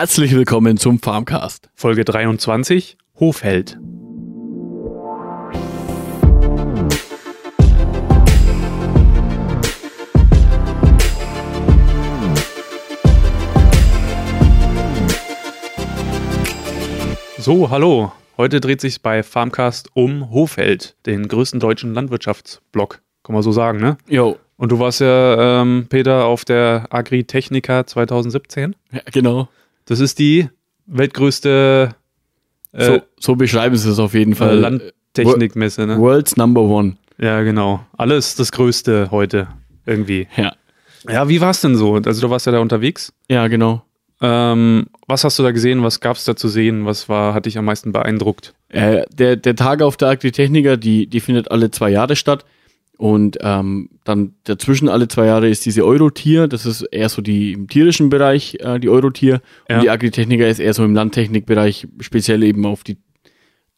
Herzlich 0.00 0.34
willkommen 0.34 0.78
zum 0.78 0.98
Farmcast. 0.98 1.68
Folge 1.74 2.06
23 2.06 2.96
Hofheld. 3.16 3.78
So, 17.36 17.68
hallo. 17.68 18.10
Heute 18.38 18.62
dreht 18.62 18.80
sich 18.80 19.02
bei 19.02 19.22
Farmcast 19.22 19.90
um 19.92 20.30
Hofheld, 20.30 20.96
den 21.04 21.28
größten 21.28 21.60
deutschen 21.60 21.92
Landwirtschaftsblock. 21.92 23.02
Kann 23.22 23.34
man 23.34 23.42
so 23.42 23.52
sagen, 23.52 23.80
ne? 23.80 23.98
Jo. 24.08 24.38
Und 24.56 24.72
du 24.72 24.78
warst 24.78 25.02
ja, 25.02 25.60
ähm, 25.60 25.88
Peter, 25.90 26.24
auf 26.24 26.46
der 26.46 26.86
Agritechnica 26.88 27.86
2017. 27.86 28.74
Ja, 28.92 29.00
genau. 29.12 29.50
Das 29.84 30.00
ist 30.00 30.18
die 30.18 30.48
weltgrößte 30.86 31.94
äh, 32.72 32.84
so, 32.84 33.02
so 33.18 33.36
beschreiben 33.36 33.76
sie 33.76 33.90
es 33.90 33.98
auf 33.98 34.14
jeden 34.14 34.34
Fall. 34.34 34.58
Landtechnikmesse, 34.58 35.86
ne? 35.86 35.98
World's 35.98 36.36
Number 36.36 36.62
One. 36.62 36.96
Ja, 37.18 37.42
genau. 37.42 37.84
Alles 37.96 38.34
das 38.34 38.52
Größte 38.52 39.10
heute 39.10 39.48
irgendwie. 39.86 40.28
Ja. 40.36 40.52
Ja, 41.08 41.28
wie 41.28 41.40
war 41.40 41.50
es 41.50 41.60
denn 41.60 41.76
so? 41.76 41.94
Also 41.94 42.20
du 42.20 42.30
warst 42.30 42.46
ja 42.46 42.52
da 42.52 42.60
unterwegs. 42.60 43.12
Ja, 43.28 43.48
genau. 43.48 43.82
Ähm, 44.20 44.86
was 45.06 45.24
hast 45.24 45.38
du 45.38 45.42
da 45.42 45.50
gesehen? 45.50 45.82
Was 45.82 46.00
gab 46.00 46.16
es 46.16 46.24
da 46.24 46.36
zu 46.36 46.48
sehen? 46.48 46.84
Was 46.84 47.08
war, 47.08 47.32
hat 47.32 47.46
dich 47.46 47.56
am 47.56 47.64
meisten 47.64 47.92
beeindruckt? 47.92 48.54
Äh, 48.68 49.04
der, 49.10 49.36
der 49.36 49.56
Tag 49.56 49.80
auf 49.80 49.96
der 49.96 50.08
Agritechnica, 50.08 50.76
die, 50.76 51.06
die 51.06 51.20
findet 51.20 51.50
alle 51.50 51.70
zwei 51.70 51.90
Jahre 51.90 52.16
statt. 52.16 52.44
Und 53.00 53.38
ähm, 53.40 53.88
dann 54.04 54.34
dazwischen 54.44 54.90
alle 54.90 55.08
zwei 55.08 55.24
Jahre 55.24 55.48
ist 55.48 55.64
diese 55.64 55.86
Eurotier, 55.86 56.48
das 56.48 56.66
ist 56.66 56.82
eher 56.82 57.08
so 57.08 57.22
die 57.22 57.54
im 57.54 57.66
tierischen 57.66 58.10
Bereich, 58.10 58.58
äh, 58.60 58.78
die 58.78 58.90
Eurotier. 58.90 59.40
Ja. 59.70 59.76
Und 59.76 59.84
die 59.84 59.88
Agritechnica 59.88 60.44
ist 60.44 60.58
eher 60.58 60.74
so 60.74 60.84
im 60.84 60.94
Landtechnikbereich, 60.94 61.88
speziell 62.00 62.42
eben 62.42 62.66
auf 62.66 62.84
die 62.84 62.98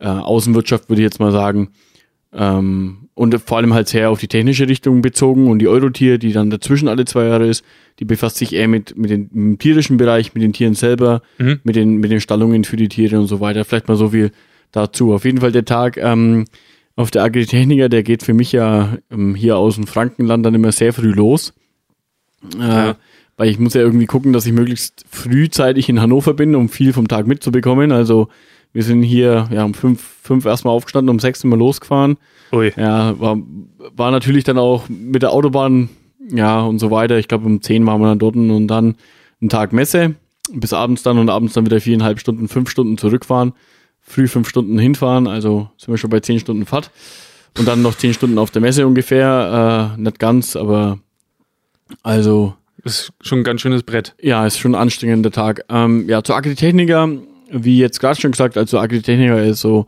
äh, 0.01 0.09
Außenwirtschaft, 0.09 0.89
würde 0.89 1.03
ich 1.03 1.05
jetzt 1.05 1.21
mal 1.21 1.31
sagen. 1.31 1.69
Ähm, 2.33 3.11
und 3.15 3.41
vor 3.43 3.59
allem 3.59 3.75
halt 3.75 3.87
sehr 3.87 4.11
auf 4.11 4.19
die 4.19 4.27
technische 4.27 4.67
Richtung 4.67 5.03
bezogen. 5.03 5.47
Und 5.49 5.61
die 5.61 5.69
Eurotier, 5.69 6.19
die 6.19 6.33
dann 6.33 6.51
dazwischen 6.51 6.89
alle 6.89 7.05
zwei 7.05 7.27
Jahre 7.27 7.47
ist, 7.47 7.65
die 8.01 8.05
befasst 8.05 8.39
sich 8.39 8.53
eher 8.53 8.67
mit, 8.67 8.99
mit 8.99 9.11
dem 9.11 9.31
im 9.33 9.57
tierischen 9.57 9.99
Bereich, 9.99 10.35
mit 10.35 10.43
den 10.43 10.53
Tieren 10.53 10.75
selber, 10.75 11.23
Mhm. 11.39 11.61
mit, 11.63 11.77
den, 11.77 11.99
mit 11.99 12.11
den 12.11 12.21
Stallungen 12.21 12.65
für 12.65 12.77
die 12.77 12.89
Tiere 12.89 13.21
und 13.21 13.29
so 13.29 13.39
weiter. 13.39 13.65
Vielleicht 13.65 13.87
mal 13.87 13.97
so 13.97 14.09
viel 14.09 14.33
dazu. 14.73 15.13
Auf 15.13 15.25
jeden 15.25 15.39
Fall 15.39 15.53
der 15.53 15.65
Tag 15.65 15.97
ähm, 15.97 16.47
auf 16.97 17.11
der 17.11 17.23
Agritechnica, 17.23 17.89
der 17.89 18.03
geht 18.03 18.23
für 18.23 18.35
mich 18.35 18.53
ja 18.53 18.97
ähm, 19.11 19.35
hier 19.35 19.57
aus 19.57 19.77
dem 19.77 19.87
Frankenland 19.87 20.45
dann 20.45 20.55
immer 20.55 20.73
sehr 20.73 20.93
früh 20.93 21.13
los. 21.13 21.53
Äh, 22.59 22.61
Ja. 22.61 22.97
Weil 23.39 23.49
ich 23.49 23.59
muss 23.59 23.73
ja 23.75 23.81
irgendwie 23.81 24.07
gucken, 24.07 24.35
dass 24.35 24.45
ich 24.45 24.53
möglichst 24.53 25.05
frühzeitig 25.11 25.89
in 25.89 26.01
Hannover 26.01 26.35
bin, 26.35 26.55
um 26.55 26.69
viel 26.69 26.93
vom 26.93 27.09
Tag 27.09 27.27
mitzubekommen. 27.27 27.91
Also 27.91 28.29
wir 28.75 28.83
sind 28.83 29.03
hier 29.03 29.49
ja 29.51 29.65
um 29.65 29.73
fünf, 29.75 30.03
fünf 30.23 30.45
erstmal 30.45 30.75
aufgestanden, 30.75 31.09
um 31.11 31.19
sechs 31.19 31.41
sind 31.41 31.51
wir 31.51 31.57
losgefahren. 31.57 32.19
Ui. 32.53 32.73
Ja, 32.77 33.19
war, 33.19 33.39
war 33.97 34.11
natürlich 34.11 34.45
dann 34.45 34.59
auch 34.59 34.89
mit 34.89 35.23
der 35.23 35.33
Autobahn, 35.33 35.89
ja, 36.31 36.61
und 36.61 36.79
so 36.79 36.91
weiter. 36.91 37.19
Ich 37.19 37.27
glaube, 37.27 37.47
um 37.47 37.63
10 37.63 37.87
waren 37.87 38.01
wir 38.01 38.09
dann 38.09 38.19
dort 38.19 38.37
und 38.37 38.69
dann 38.69 38.97
einen 39.41 39.49
Tag 39.49 39.73
Messe, 39.73 40.15
bis 40.53 40.73
abends 40.75 41.03
dann 41.03 41.19
und 41.19 41.31
abends 41.31 41.55
dann 41.55 41.65
wieder 41.67 41.81
viereinhalb 41.81 42.21
Stunden, 42.21 42.49
fünf 42.49 42.71
Stunden 42.71 42.99
zurückfahren, 42.99 43.53
früh 44.03 44.29
fünf 44.29 44.49
Stunden 44.49 44.79
hinfahren, 44.79 45.27
also 45.27 45.71
sind 45.79 45.93
wir 45.93 45.99
schon 45.99 46.11
bei 46.11 46.21
zehn 46.21 46.39
Stunden 46.39 46.67
Fahrt. 46.67 46.91
Und 47.59 47.67
dann 47.69 47.83
noch 47.83 47.95
zehn 47.97 48.15
Stunden 48.15 48.39
auf 48.39 48.51
der 48.51 48.63
Messe 48.63 48.87
ungefähr, 48.87 49.95
äh, 49.97 50.01
nicht 50.01 50.19
ganz, 50.19 50.57
aber 50.57 50.99
also 52.03 52.55
ist 52.85 53.13
schon 53.21 53.41
ein 53.41 53.45
ganz 53.45 53.61
schönes 53.61 53.83
Brett. 53.83 54.15
ja, 54.21 54.47
ist 54.47 54.59
schon 54.59 54.75
ein 54.75 54.81
anstrengender 54.81 55.31
Tag. 55.31 55.65
Ähm, 55.69 56.09
ja, 56.09 56.23
zur 56.25 56.37
Agritechnica, 56.37 57.09
wie 57.51 57.79
jetzt 57.79 58.01
gerade 58.01 58.21
schon 58.21 58.33
gesagt, 58.33 58.57
also 58.57 58.79
Agritechnica 58.79 59.39
ist 59.41 59.61
so 59.61 59.87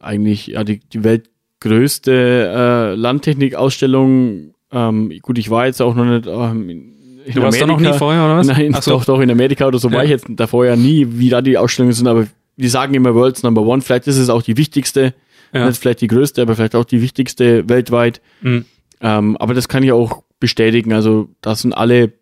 eigentlich 0.00 0.48
ja 0.48 0.64
die, 0.64 0.80
die 0.92 1.04
weltgrößte 1.04 2.92
äh, 2.92 2.94
Landtechnikausstellung. 2.96 4.54
Ähm, 4.72 5.12
gut, 5.22 5.38
ich 5.38 5.50
war 5.50 5.66
jetzt 5.66 5.80
auch 5.80 5.94
noch 5.94 6.04
nicht 6.04 6.26
ähm, 6.26 6.68
in 6.68 6.94
Du 7.34 7.42
warst 7.42 7.60
da 7.60 7.66
noch 7.66 7.76
nie 7.78 7.84
Amerika. 7.86 7.98
vorher, 7.98 8.24
oder 8.24 8.36
was? 8.38 8.46
Nein, 8.46 8.72
Ach 8.74 8.82
so. 8.82 8.92
doch, 8.92 9.04
doch, 9.04 9.20
in 9.20 9.30
Amerika 9.30 9.66
oder 9.66 9.78
so 9.78 9.88
Ja. 9.90 9.96
war 9.96 10.04
ich 10.04 10.10
jetzt 10.10 10.26
davor 10.30 10.64
ja 10.64 10.76
nie, 10.76 11.06
wie 11.10 11.28
da 11.28 11.42
die 11.42 11.58
Ausstellungen 11.58 11.92
sind, 11.92 12.06
aber 12.06 12.26
die 12.58 12.68
sagen 12.68 12.94
immer 12.94 13.14
World's 13.14 13.42
Number 13.42 13.62
One. 13.62 13.82
Vielleicht 13.82 14.06
ist 14.08 14.18
es 14.18 14.28
auch 14.28 14.42
die 14.42 14.56
wichtigste, 14.56 15.14
Ja. 15.52 15.66
nicht 15.66 15.80
vielleicht 15.80 16.00
die 16.00 16.08
größte, 16.08 16.42
aber 16.42 16.56
vielleicht 16.56 16.74
auch 16.74 16.84
die 16.84 17.00
wichtigste 17.00 17.68
weltweit. 17.68 18.20
Mhm. 18.42 18.64
Ähm, 19.00 19.36
aber 19.36 19.54
das 19.54 19.68
kann 19.68 19.82
ich 19.82 19.92
auch 19.92 20.24
bestätigen. 20.40 20.92
Also, 20.92 21.28
da 21.40 21.54
sind 21.54 21.72
alle, 21.72 22.12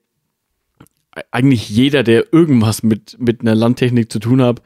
eigentlich 1.30 1.68
jeder, 1.70 2.02
der 2.02 2.32
irgendwas 2.32 2.82
mit, 2.82 3.16
mit 3.18 3.40
einer 3.40 3.54
Landtechnik 3.54 4.12
zu 4.12 4.18
tun 4.18 4.42
hat, 4.42 4.60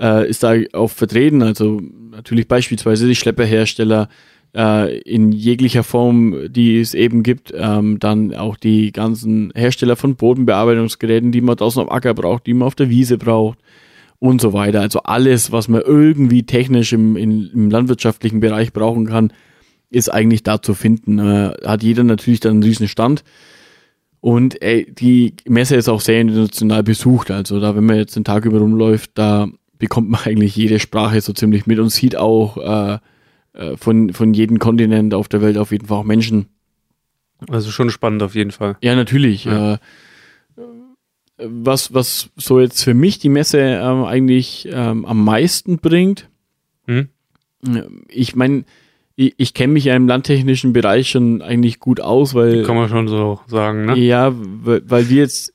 äh, 0.00 0.28
ist 0.28 0.44
da 0.44 0.54
auch 0.72 0.90
vertreten. 0.90 1.42
Also, 1.42 1.80
natürlich 2.10 2.46
beispielsweise 2.46 3.08
die 3.08 3.16
Schlepperhersteller, 3.16 4.08
äh, 4.56 4.98
in 5.00 5.32
jeglicher 5.32 5.82
Form, 5.82 6.34
die 6.48 6.78
es 6.80 6.94
eben 6.94 7.24
gibt. 7.24 7.52
Ähm, 7.56 7.98
dann 7.98 8.34
auch 8.34 8.56
die 8.56 8.92
ganzen 8.92 9.52
Hersteller 9.54 9.96
von 9.96 10.14
Bodenbearbeitungsgeräten, 10.14 11.32
die 11.32 11.40
man 11.40 11.56
draußen 11.56 11.82
am 11.82 11.88
Acker 11.88 12.14
braucht, 12.14 12.46
die 12.46 12.54
man 12.54 12.66
auf 12.68 12.76
der 12.76 12.88
Wiese 12.88 13.18
braucht 13.18 13.58
und 14.18 14.40
so 14.40 14.52
weiter. 14.52 14.80
Also 14.80 15.00
alles, 15.02 15.52
was 15.52 15.68
man 15.68 15.82
irgendwie 15.82 16.44
technisch 16.44 16.92
im, 16.92 17.16
in, 17.16 17.50
im 17.52 17.70
landwirtschaftlichen 17.70 18.40
Bereich 18.40 18.72
brauchen 18.72 19.06
kann, 19.06 19.32
ist 19.90 20.12
eigentlich 20.12 20.42
da 20.42 20.60
zu 20.60 20.74
finden. 20.74 21.18
Äh, 21.18 21.52
hat 21.64 21.82
jeder 21.82 22.04
natürlich 22.04 22.40
dann 22.40 22.52
einen 22.52 22.62
riesen 22.62 22.88
Stand. 22.88 23.24
Und 24.20 24.60
ey, 24.62 24.92
die 24.92 25.34
Messe 25.46 25.76
ist 25.76 25.88
auch 25.88 26.00
sehr 26.00 26.20
international 26.20 26.82
besucht. 26.82 27.30
Also 27.30 27.60
da, 27.60 27.76
wenn 27.76 27.86
man 27.86 27.96
jetzt 27.96 28.16
den 28.16 28.24
Tag 28.24 28.44
über 28.44 28.58
rumläuft, 28.58 29.12
da 29.14 29.48
bekommt 29.78 30.10
man 30.10 30.20
eigentlich 30.24 30.56
jede 30.56 30.80
Sprache 30.80 31.20
so 31.20 31.32
ziemlich 31.32 31.66
mit 31.66 31.78
und 31.78 31.90
sieht 31.90 32.16
auch 32.16 32.56
äh, 32.56 32.98
äh, 33.52 33.76
von, 33.76 34.12
von 34.12 34.34
jedem 34.34 34.58
Kontinent 34.58 35.14
auf 35.14 35.28
der 35.28 35.40
Welt 35.40 35.56
auf 35.56 35.70
jeden 35.70 35.86
Fall 35.86 35.98
auch 35.98 36.04
Menschen. 36.04 36.46
Also 37.48 37.70
schon 37.70 37.90
spannend 37.90 38.22
auf 38.24 38.34
jeden 38.34 38.50
Fall. 38.50 38.76
Ja, 38.82 38.96
natürlich. 38.96 39.44
Ja. 39.44 39.74
Äh, 39.74 39.78
was, 41.38 41.94
was 41.94 42.30
so 42.36 42.60
jetzt 42.60 42.82
für 42.82 42.94
mich 42.94 43.18
die 43.18 43.28
Messe 43.28 43.58
ähm, 43.60 44.04
eigentlich 44.04 44.68
ähm, 44.72 45.04
am 45.04 45.24
meisten 45.24 45.78
bringt, 45.78 46.28
Mhm. 46.86 47.08
ich 48.08 48.34
meine, 48.34 48.64
ich, 49.16 49.34
ich 49.36 49.52
kenne 49.52 49.72
mich 49.74 49.84
ja 49.84 49.94
im 49.96 50.06
landtechnischen 50.08 50.72
Bereich 50.72 51.10
schon 51.10 51.42
eigentlich 51.42 51.80
gut 51.80 52.00
aus, 52.00 52.34
weil 52.34 52.62
Kann 52.64 52.76
man 52.76 52.88
schon 52.88 53.08
so 53.08 53.40
sagen, 53.46 53.84
ne? 53.86 53.98
ja, 53.98 54.32
weil, 54.34 54.82
weil 54.88 55.08
wir 55.10 55.18
jetzt 55.18 55.52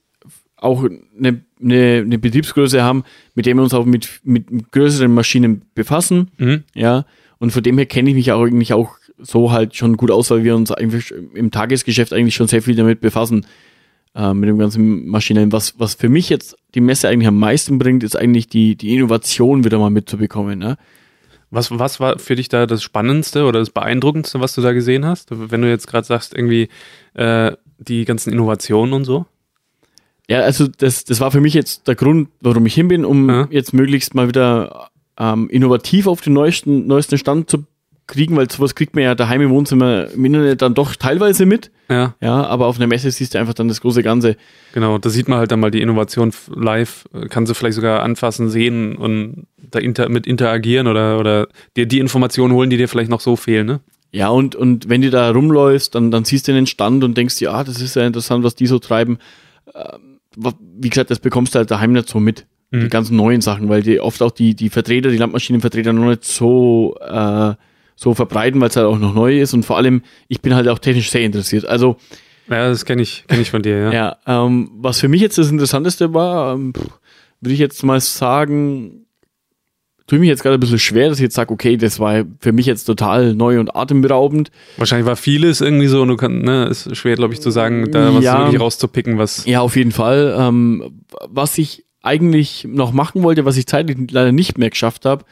auch 0.58 0.84
eine, 0.84 1.42
eine, 1.62 2.04
eine 2.06 2.20
Betriebsgröße 2.20 2.84
haben, 2.84 3.04
mit 3.36 3.46
der 3.46 3.56
wir 3.56 3.64
uns 3.64 3.74
auch 3.74 3.86
mit, 3.86 4.22
mit, 4.24 4.52
mit 4.52 4.72
größeren 4.72 5.12
Maschinen 5.14 5.64
befassen, 5.76 6.30
Mhm. 6.38 6.64
ja. 6.76 7.06
Und 7.40 7.52
von 7.52 7.64
dem 7.64 7.78
her 7.78 7.86
kenne 7.88 8.10
ich 8.10 8.16
mich 8.16 8.32
auch 8.32 8.44
eigentlich 8.46 8.74
auch 8.74 8.96
so 9.18 9.52
halt 9.52 9.76
schon 9.76 9.98
gut 9.98 10.12
aus, 10.12 10.30
weil 10.32 10.44
wir 10.46 10.56
uns 10.56 10.72
eigentlich 10.72 11.14
im 11.34 11.52
Tagesgeschäft 11.52 12.14
eigentlich 12.14 12.36
schon 12.36 12.48
sehr 12.48 12.62
viel 12.62 12.76
damit 12.76 13.02
befassen, 13.02 13.46
äh, 14.16 14.34
mit 14.34 14.50
dem 14.50 14.58
ganzen 14.58 15.08
Maschinen. 15.08 15.52
Was, 15.52 15.80
was 15.80 15.96
für 15.96 16.10
mich 16.10 16.30
jetzt 16.30 16.56
die 16.76 16.82
Messe 16.82 17.10
eigentlich 17.10 17.28
am 17.28 17.40
meisten 17.40 17.80
bringt, 17.80 18.04
ist 18.04 18.16
eigentlich 18.16 18.48
die, 18.48 18.76
die 18.76 18.96
Innovation 18.96 19.64
wieder 19.64 19.80
mal 19.80 19.90
mitzubekommen, 19.90 20.60
ne? 20.60 20.78
Was, 21.52 21.70
was 21.78 22.00
war 22.00 22.18
für 22.18 22.36
dich 22.36 22.50
da 22.50 22.66
das 22.66 22.82
Spannendste 22.82 23.46
oder 23.46 23.60
das 23.60 23.70
Beeindruckendste, 23.70 24.40
was 24.40 24.56
du 24.56 24.62
da 24.62 24.74
gesehen 24.74 25.06
hast? 25.06 25.30
Wenn 25.30 25.62
du 25.62 25.70
jetzt 25.70 25.86
gerade 25.86 26.06
sagst, 26.08 26.34
irgendwie 26.36 26.68
äh, 27.14 27.52
die 27.78 28.06
ganzen 28.06 28.34
Innovationen 28.34 28.94
und 28.94 29.06
so. 29.06 29.28
Ja, 30.28 30.40
also 30.40 30.68
das, 30.68 31.04
das 31.04 31.20
war 31.20 31.30
für 31.30 31.42
mich 31.42 31.54
jetzt 31.54 31.88
der 31.88 31.94
Grund, 31.94 32.30
warum 32.42 32.66
ich 32.66 32.74
hin 32.74 32.88
bin, 32.88 33.06
um 33.06 33.30
Ja. 33.30 33.48
jetzt 33.52 33.72
möglichst 33.72 34.16
mal 34.16 34.28
wieder 34.28 34.90
ähm, 35.20 35.48
innovativ 35.50 36.08
auf 36.08 36.22
den 36.22 36.34
neuesten, 36.34 36.88
neuesten 36.88 37.20
Stand 37.20 37.52
zu 37.52 37.66
kriegen, 38.08 38.36
weil 38.36 38.50
sowas 38.52 38.76
kriegt 38.76 38.96
man 38.96 39.04
ja 39.04 39.16
daheim 39.16 39.42
im 39.42 39.50
Wohnzimmer 39.50 40.08
im 40.12 40.26
Internet 40.26 40.62
dann 40.62 40.74
doch 40.74 40.96
teilweise 40.96 41.46
mit. 41.46 41.72
Ja, 41.90 42.16
Ja, 42.22 42.46
aber 42.46 42.68
auf 42.68 42.78
einer 42.78 42.88
Messe 42.88 43.10
siehst 43.12 43.34
du 43.34 43.40
einfach 43.40 43.54
dann 43.54 43.68
das 43.68 43.82
große 43.82 44.04
Ganze. 44.04 44.36
genau. 44.74 44.98
Da 44.98 45.10
sieht 45.10 45.28
man 45.28 45.40
halt 45.40 45.52
dann 45.52 45.60
mal 45.60 45.72
die 45.72 45.82
Innovation 45.82 46.32
live, 46.56 47.06
äh, 47.14 47.28
kann 47.28 47.46
sie 47.46 47.54
vielleicht 47.56 47.76
sogar 47.76 48.04
anfassen, 48.04 48.50
sehen 48.50 48.96
und 48.96 49.48
da 49.58 49.80
inter 49.80 50.10
mit 50.10 50.28
interagieren 50.28 50.88
oder, 50.88 51.20
oder 51.20 51.48
dir 51.78 51.86
die 51.86 52.00
Informationen 52.00 52.54
holen, 52.54 52.70
die 52.70 52.78
dir 52.78 52.88
vielleicht 52.90 53.10
noch 53.10 53.22
so 53.22 53.36
fehlen, 53.36 53.66
ne? 53.68 53.80
Ja, 54.12 54.28
und, 54.30 54.56
und 54.56 54.90
wenn 54.90 55.02
du 55.02 55.10
da 55.10 55.32
rumläufst, 55.32 55.96
dann, 55.96 56.12
dann 56.12 56.24
siehst 56.24 56.48
du 56.48 56.52
den 56.54 56.68
Stand 56.68 57.04
und 57.04 57.18
denkst 57.18 57.38
dir, 57.38 57.52
ah, 57.54 57.64
das 57.64 57.82
ist 57.82 57.96
ja 57.96 58.06
interessant, 58.06 58.44
was 58.44 58.54
die 58.54 58.68
so 58.68 58.78
treiben. 58.78 59.18
Ähm, 59.74 60.20
wie 60.78 60.90
gesagt, 60.90 61.10
das 61.10 61.20
bekommst 61.20 61.56
du 61.56 61.60
halt 61.60 61.72
daheim 61.72 61.94
nicht 61.94 62.10
so 62.10 62.20
mit. 62.20 62.46
Die 62.72 62.78
Mhm. 62.78 62.90
ganzen 62.90 63.16
neuen 63.18 63.42
Sachen, 63.42 63.70
weil 63.70 63.84
die 63.84 64.00
oft 64.00 64.22
auch 64.24 64.32
die, 64.32 64.56
die 64.56 64.70
Vertreter, 64.72 65.10
die 65.12 65.18
Landmaschinenvertreter 65.18 65.94
noch 65.94 66.10
nicht 66.10 66.26
so, 66.26 66.96
äh, 67.02 67.54
so 67.96 68.14
verbreiten, 68.14 68.60
weil 68.62 68.70
es 68.70 68.76
halt 68.76 68.88
auch 68.88 69.00
noch 69.00 69.14
neu 69.14 69.40
ist 69.40 69.54
und 69.54 69.64
vor 69.64 69.78
allem, 69.78 70.02
ich 70.28 70.42
bin 70.42 70.56
halt 70.56 70.68
auch 70.68 70.80
technisch 70.80 71.10
sehr 71.12 71.22
interessiert. 71.22 71.66
Also, 71.66 71.98
Ja, 72.50 72.68
das 72.70 72.86
kenne 72.86 73.02
ich, 73.02 73.24
kenn 73.28 73.42
ich 73.42 73.52
von 73.52 73.62
dir, 73.62 73.78
ja. 73.78 73.92
ja, 74.28 74.46
ähm, 74.46 74.72
was 74.76 75.00
für 75.00 75.08
mich 75.08 75.22
jetzt 75.22 75.38
das 75.38 75.50
Interessanteste 75.52 76.14
war, 76.14 76.54
ähm, 76.56 76.74
würde 77.42 77.54
ich 77.54 77.60
jetzt 77.60 77.84
mal 77.84 78.00
sagen, 78.00 79.06
tue 80.08 80.18
ich 80.18 80.22
mich 80.22 80.30
jetzt 80.30 80.44
gerade 80.44 80.56
ein 80.58 80.60
bisschen 80.60 80.80
schwer, 80.80 81.10
dass 81.10 81.18
ich 81.20 81.24
jetzt 81.24 81.36
sage, 81.36 81.54
okay, 81.54 81.78
das 81.78 82.00
war 82.00 82.24
für 82.40 82.52
mich 82.52 82.66
jetzt 82.66 82.84
total 82.86 83.34
neu 83.36 83.60
und 83.60 83.76
atemberaubend. 83.76 84.52
Wahrscheinlich 84.78 85.06
war 85.08 85.16
vieles 85.16 85.62
irgendwie 85.62 85.88
so 85.88 86.02
und 86.02 86.10
du 86.10 86.18
kannst, 86.18 86.44
ne, 86.44 86.66
ist 86.66 86.96
schwer, 86.98 87.16
glaube 87.16 87.34
ich, 87.34 87.42
zu 87.42 87.52
sagen, 87.52 87.90
da 87.92 88.14
was 88.14 88.24
Ja. 88.24 88.40
wirklich 88.40 88.60
rauszupicken, 88.60 89.18
was. 89.18 89.46
Ja, 89.46 89.62
auf 89.62 89.76
jeden 89.78 89.92
Fall. 89.92 90.36
Ähm, 90.38 91.04
was 91.30 91.58
ich 91.58 91.86
eigentlich 92.02 92.68
noch 92.70 92.92
machen 92.92 93.24
wollte, 93.24 93.46
was 93.46 93.56
ich 93.56 93.66
zeitlich 93.66 93.98
leider 94.12 94.34
nicht 94.34 94.58
mehr 94.58 94.70
geschafft 94.70 95.06
habe, 95.06 95.24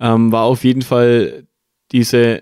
ähm, 0.00 0.32
war 0.32 0.44
auf 0.44 0.64
jeden 0.64 0.82
Fall 0.82 1.44
diese, 1.92 2.40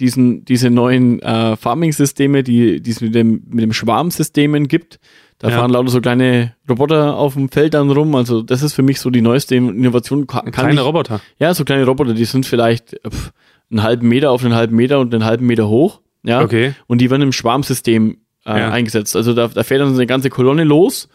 diesen, 0.00 0.44
diese 0.44 0.70
neuen 0.70 1.20
äh, 1.22 1.56
Farming-Systeme, 1.56 2.42
die, 2.42 2.80
die 2.80 2.90
es 2.90 3.00
mit 3.00 3.14
dem, 3.14 3.42
mit 3.48 3.62
dem 3.62 3.72
Schwarmsystemen 3.72 4.68
gibt. 4.68 4.98
Da 5.38 5.50
Ja. 5.50 5.56
fahren 5.58 5.70
lauter 5.70 5.90
so 5.90 6.00
kleine 6.00 6.54
Roboter 6.68 7.16
auf 7.16 7.34
dem 7.34 7.48
Feld 7.48 7.74
dann 7.74 7.90
rum. 7.90 8.14
Also 8.14 8.42
das 8.42 8.62
ist 8.62 8.74
für 8.74 8.82
mich 8.82 9.00
so 9.00 9.10
die 9.10 9.20
neueste 9.20 9.54
Innovation. 9.54 10.26
Ka- 10.26 10.42
Kann 10.42 10.52
Keine 10.52 10.80
ich, 10.80 10.86
Roboter. 10.86 11.20
ja, 11.38 11.54
so 11.54 11.64
kleine 11.64 11.84
Roboter, 11.84 12.14
die 12.14 12.24
sind 12.24 12.44
vielleicht 12.46 12.94
äh, 12.94 13.10
pf, 13.10 13.30
einen 13.70 13.82
halben 13.82 14.08
Meter 14.08 14.30
auf 14.30 14.44
einen 14.44 14.54
halben 14.54 14.74
Meter 14.76 14.98
und 15.00 15.12
einen 15.14 15.24
halben 15.24 15.46
Meter 15.46 15.68
hoch. 15.68 16.00
Ja. 16.24 16.42
Okay. 16.42 16.74
Und 16.86 17.00
die 17.00 17.10
werden 17.10 17.22
im 17.22 17.32
Schwarmsystem 17.32 18.18
äh, 18.46 18.58
Ja. 18.58 18.70
eingesetzt. 18.70 19.14
Also 19.14 19.32
da, 19.34 19.48
da 19.48 19.62
fährt 19.62 19.80
dann 19.80 19.90
so 19.90 19.94
eine 19.96 20.06
ganze 20.06 20.30
Kolonne 20.30 20.64
los 20.64 21.08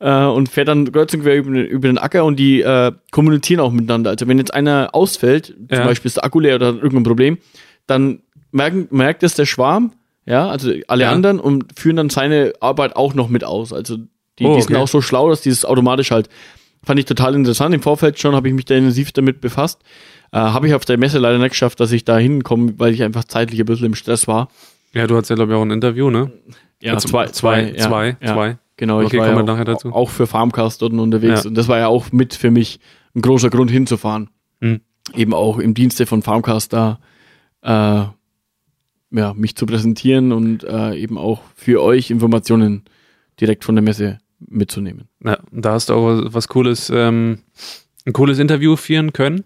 äh, 0.00 0.24
und 0.24 0.48
fährt 0.48 0.68
dann 0.68 0.90
kreuz 0.92 1.12
und 1.14 1.22
quer 1.22 1.36
über, 1.36 1.50
den- 1.50 1.66
über 1.66 1.88
den 1.88 1.98
Acker 1.98 2.24
und 2.24 2.36
die 2.38 2.60
äh, 2.62 2.92
kommunizieren 3.10 3.60
auch 3.60 3.72
miteinander. 3.72 4.10
Also 4.10 4.26
wenn 4.28 4.38
jetzt 4.38 4.54
einer 4.54 4.90
ausfällt, 4.92 5.46
zum 5.46 5.66
Ja. 5.70 5.84
Beispiel 5.84 6.08
ist 6.08 6.16
der 6.16 6.24
Akku 6.24 6.40
leer 6.40 6.56
oder 6.56 6.68
hat 6.68 6.76
irgendein 6.76 7.02
Problem, 7.04 7.38
dann 7.86 8.20
merken, 8.52 8.86
merkt 8.90 9.22
es 9.22 9.34
der 9.34 9.46
Schwarm, 9.46 9.92
ja, 10.26 10.48
also 10.48 10.72
alle 10.88 11.04
Ja. 11.04 11.12
anderen 11.12 11.40
und 11.40 11.78
führen 11.78 11.96
dann 11.96 12.10
seine 12.10 12.52
Arbeit 12.60 12.96
auch 12.96 13.14
noch 13.14 13.28
mit 13.28 13.44
aus. 13.44 13.72
Also 13.72 13.96
die, 14.38 14.44
Oh, 14.44 14.54
die 14.54 14.60
sind 14.62 14.72
okay. 14.74 14.82
auch 14.82 14.88
so 14.88 15.00
schlau, 15.00 15.28
dass 15.30 15.40
dieses 15.40 15.64
automatisch 15.64 16.10
halt 16.10 16.28
fand 16.84 17.00
ich 17.00 17.06
total 17.06 17.34
interessant. 17.34 17.74
Im 17.74 17.82
Vorfeld 17.82 18.18
schon 18.20 18.34
habe 18.36 18.46
ich 18.48 18.54
mich 18.54 18.64
da 18.64 18.74
intensiv 18.76 19.10
damit 19.12 19.40
befasst. 19.40 19.82
Äh, 20.32 20.38
habe 20.38 20.68
ich 20.68 20.74
auf 20.74 20.84
der 20.84 20.96
Messe 20.96 21.18
leider 21.18 21.38
nicht 21.38 21.50
geschafft, 21.50 21.80
dass 21.80 21.90
ich 21.90 22.04
da 22.04 22.16
hinkomme, 22.18 22.74
weil 22.78 22.94
ich 22.94 23.02
einfach 23.02 23.24
zeitlich 23.24 23.58
ein 23.58 23.66
bisschen 23.66 23.86
im 23.86 23.94
Stress 23.94 24.28
war. 24.28 24.48
Ja, 24.94 25.06
du 25.06 25.16
hattest 25.16 25.30
ja, 25.30 25.36
glaube 25.36 25.52
ich, 25.52 25.58
auch 25.58 25.62
ein 25.62 25.70
Interview, 25.72 26.08
ne? 26.10 26.30
Ja, 26.80 26.94
Also 26.94 27.08
zwei, 27.08 27.26
zwei, 27.26 27.72
ja, 27.72 27.88
zwei, 27.88 28.16
ja. 28.22 28.32
zwei. 28.34 28.58
Genau, 28.78 28.98
Okay, 29.02 29.16
ich 29.16 29.20
war 29.20 29.28
ja 29.28 29.36
auch, 29.36 29.44
nachher 29.44 29.64
dazu. 29.66 29.92
auch 29.92 30.08
für 30.08 30.26
Farmcast 30.26 30.80
dort 30.80 30.92
unterwegs 30.94 31.42
Ja. 31.44 31.48
und 31.50 31.54
das 31.56 31.68
war 31.68 31.78
ja 31.78 31.88
auch 31.88 32.10
mit 32.12 32.32
für 32.34 32.50
mich 32.50 32.80
ein 33.14 33.20
großer 33.22 33.50
Grund 33.50 33.70
hinzufahren. 33.70 34.30
Hm. 34.62 34.80
Eben 35.14 35.34
auch 35.34 35.58
im 35.58 35.74
Dienste 35.74 36.06
von 36.06 36.22
Farmcast 36.22 36.72
da 36.72 36.98
äh, 37.62 38.04
ja, 39.10 39.34
mich 39.34 39.56
zu 39.56 39.66
präsentieren 39.66 40.32
und 40.32 40.64
äh, 40.64 40.94
eben 40.94 41.18
auch 41.18 41.42
für 41.54 41.82
euch 41.82 42.10
Informationen 42.10 42.84
direkt 43.40 43.64
von 43.64 43.74
der 43.74 43.82
Messe 43.82 44.18
mitzunehmen. 44.38 45.08
Ja, 45.24 45.38
da 45.50 45.72
hast 45.72 45.88
du 45.88 45.94
auch 45.94 46.06
was, 46.06 46.34
was 46.34 46.48
cooles, 46.48 46.90
ähm, 46.94 47.40
ein 48.06 48.12
cooles 48.12 48.38
Interview 48.38 48.76
führen 48.76 49.12
können. 49.12 49.44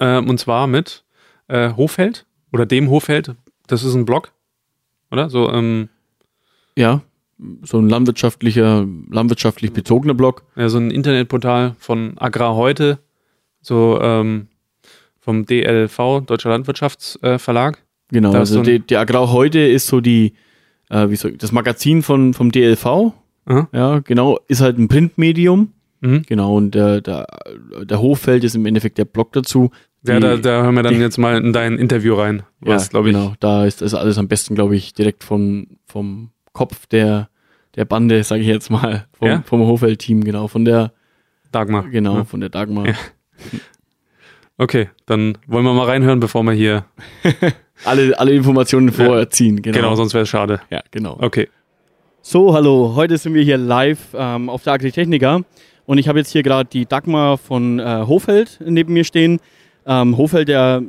Ähm, 0.00 0.28
und 0.28 0.38
zwar 0.38 0.66
mit 0.66 1.04
äh, 1.48 1.72
Hofeld 1.76 2.26
oder 2.52 2.66
dem 2.66 2.88
Hofeld. 2.90 3.34
Das 3.66 3.82
ist 3.84 3.94
ein 3.94 4.04
Blog, 4.04 4.32
oder? 5.10 5.28
So, 5.28 5.50
ähm, 5.52 5.88
Ja, 6.76 7.02
so 7.62 7.78
ein 7.78 7.88
landwirtschaftlicher, 7.88 8.86
landwirtschaftlich 9.10 9.72
bezogener 9.72 10.14
Blog. 10.14 10.42
ja, 10.56 10.68
so 10.68 10.78
ein 10.78 10.90
Internetportal 10.90 11.74
von 11.78 12.18
Agrar 12.18 12.54
heute, 12.56 12.98
so 13.60 13.98
ähm, 14.02 14.48
vom 15.20 15.46
DLV, 15.46 16.22
Deutscher 16.26 16.50
Landwirtschaftsverlag. 16.50 17.76
Äh. 17.78 17.80
Genau, 18.10 18.32
Da 18.32 18.38
ist 18.38 18.50
also 18.50 18.54
so 18.56 18.62
die, 18.62 18.80
die 18.80 18.96
Agrar 18.96 19.30
heute 19.32 19.58
ist 19.60 19.86
so 19.86 20.00
die, 20.00 20.32
äh, 20.88 21.10
wie 21.10 21.16
soll 21.16 21.32
ich, 21.32 21.38
das 21.38 21.52
Magazin 21.52 22.02
von, 22.02 22.32
vom 22.34 22.50
DLV. 22.50 22.86
Aha. 23.44 23.68
Ja, 23.72 23.98
genau, 24.00 24.38
ist 24.48 24.60
halt 24.62 24.78
ein 24.78 24.88
Printmedium. 24.88 25.72
Mhm. 26.00 26.22
Genau, 26.26 26.56
und 26.56 26.74
der, 26.74 27.00
der, 27.00 27.26
der 27.82 28.00
Hochfeld 28.00 28.44
ist 28.44 28.54
im 28.54 28.64
Endeffekt 28.66 28.98
der 28.98 29.04
Blog 29.04 29.32
dazu. 29.32 29.70
Ja, 30.06 30.14
Die- 30.16 30.20
da, 30.20 30.36
da 30.36 30.62
hören 30.62 30.74
wir 30.76 30.82
dann 30.82 30.94
die- 30.94 31.00
jetzt 31.00 31.18
mal 31.18 31.36
in 31.42 31.52
dein 31.52 31.76
Interview 31.76 32.14
rein. 32.14 32.44
Was, 32.60 32.84
ja, 32.86 32.90
glaube 32.90 33.10
ich. 33.10 33.14
Genau, 33.16 33.34
da 33.40 33.64
ist 33.66 33.82
das 33.82 33.94
alles 33.94 34.16
am 34.16 34.28
besten, 34.28 34.54
glaube 34.54 34.76
ich, 34.76 34.94
direkt 34.94 35.24
von, 35.24 35.78
vom 35.86 36.30
Kopf 36.58 36.86
der, 36.86 37.28
der 37.76 37.84
Bande, 37.84 38.22
sage 38.24 38.42
ich 38.42 38.48
jetzt 38.48 38.68
mal, 38.70 39.06
vom, 39.12 39.28
Ja? 39.28 39.42
vom 39.46 39.60
Hochfeld-Team, 39.60 40.24
genau, 40.24 40.48
von 40.48 40.64
der, 40.64 40.90
Dagmar. 41.52 41.84
genau, 41.88 42.16
Ja. 42.16 42.24
von 42.24 42.40
der 42.40 42.48
Dagmar. 42.48 42.88
Ja. 42.88 42.94
Okay, 44.56 44.88
dann 45.06 45.38
wollen 45.46 45.64
wir 45.64 45.72
mal 45.72 45.84
reinhören, 45.86 46.18
bevor 46.20 46.42
wir 46.42 46.52
hier. 46.52 46.84
Alle, 47.84 48.18
alle 48.18 48.32
Informationen 48.32 48.90
vorher 48.90 49.30
ziehen, 49.30 49.62
genau. 49.62 49.76
Genau, 49.76 49.94
sonst 49.94 50.12
wäre 50.12 50.24
es 50.24 50.28
schade. 50.28 50.60
ja, 50.68 50.82
genau. 50.90 51.16
Okay. 51.20 51.48
So, 52.22 52.52
hallo. 52.52 52.94
Heute 52.96 53.16
sind 53.18 53.34
wir 53.34 53.42
hier 53.44 53.56
live 53.56 54.00
ähm, 54.14 54.48
auf 54.50 54.64
der 54.64 54.72
Agritechnica 54.72 55.42
und 55.86 55.98
ich 55.98 56.08
habe 56.08 56.18
jetzt 56.18 56.32
hier 56.32 56.42
gerade 56.42 56.68
die 56.68 56.86
Dagmar 56.86 57.38
von 57.38 57.78
äh, 57.78 57.84
Hofeld 58.08 58.58
neben 58.66 58.92
mir 58.94 59.04
stehen. 59.04 59.38
Ähm, 59.86 60.16
Hofeld, 60.16 60.48
der 60.48 60.82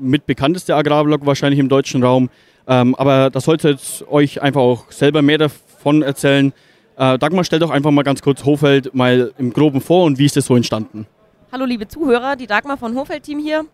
mit 0.00 0.24
bekannteste 0.24 0.74
Agrarblog 0.74 1.26
wahrscheinlich 1.26 1.60
im 1.60 1.68
deutschen 1.68 2.02
Raum. 2.02 2.30
Ähm, 2.70 2.94
aber 2.94 3.30
das 3.30 3.44
sollte 3.44 3.70
jetzt 3.70 4.06
euch 4.08 4.40
einfach 4.40 4.60
auch 4.60 4.92
selber 4.92 5.22
mehr 5.22 5.38
davon 5.38 6.02
erzählen. 6.02 6.52
Äh, 6.96 7.18
Dagmar, 7.18 7.42
stell 7.42 7.58
doch 7.58 7.70
einfach 7.70 7.90
mal 7.90 8.04
ganz 8.04 8.22
kurz 8.22 8.44
Hofeld 8.44 8.94
mal 8.94 9.32
im 9.38 9.52
Groben 9.52 9.80
vor 9.80 10.04
und 10.04 10.18
wie 10.18 10.26
ist 10.26 10.36
das 10.36 10.46
so 10.46 10.54
entstanden? 10.54 11.06
Hallo 11.50 11.64
liebe 11.64 11.88
Zuhörer, 11.88 12.36
die 12.36 12.46
Dagmar 12.46 12.76
von 12.76 12.94
Hofeld-Team 12.94 13.40
hier. 13.40 13.64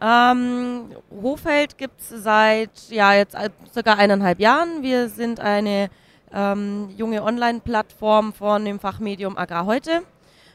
Ähm, 0.00 0.84
Hofeld 1.20 1.76
gibt 1.76 2.00
es 2.00 2.10
seit 2.22 2.70
ja, 2.90 3.12
jetzt 3.14 3.36
circa 3.72 3.94
eineinhalb 3.94 4.38
Jahren. 4.38 4.82
Wir 4.82 5.08
sind 5.08 5.40
eine 5.40 5.90
ähm, 6.32 6.90
junge 6.96 7.24
Online-Plattform 7.24 8.32
von 8.32 8.64
dem 8.64 8.78
Fachmedium 8.78 9.36
Agrar 9.36 9.66
heute. 9.66 10.02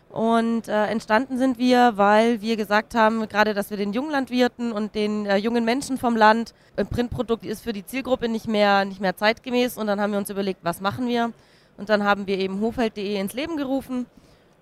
Und 0.09 0.67
äh, 0.67 0.85
entstanden 0.85 1.37
sind 1.37 1.59
wir, 1.59 1.93
weil 1.95 2.41
wir 2.41 2.57
gesagt 2.57 2.95
haben, 2.95 3.27
gerade 3.29 3.53
dass 3.53 3.69
wir 3.69 3.77
den 3.77 3.93
Junglandwirten 3.93 4.71
und 4.71 4.95
den 4.95 5.27
äh, 5.27 5.37
jungen 5.37 5.65
Menschen 5.65 5.99
vom 5.99 6.15
Land, 6.15 6.53
ein 6.77 6.87
Printprodukt 6.87 7.45
ist 7.45 7.63
für 7.63 7.73
die 7.73 7.85
Zielgruppe 7.85 8.27
nicht 8.27 8.47
mehr, 8.47 8.85
nicht 8.85 9.01
mehr 9.01 9.15
zeitgemäß. 9.15 9.77
Und 9.77 9.85
dann 9.87 10.01
haben 10.01 10.11
wir 10.11 10.17
uns 10.17 10.31
überlegt, 10.31 10.61
was 10.63 10.81
machen 10.81 11.07
wir? 11.07 11.31
Und 11.77 11.89
dann 11.89 12.03
haben 12.03 12.25
wir 12.25 12.39
eben 12.39 12.59
hofeld.de 12.59 13.19
ins 13.19 13.33
Leben 13.33 13.55
gerufen. 13.55 14.07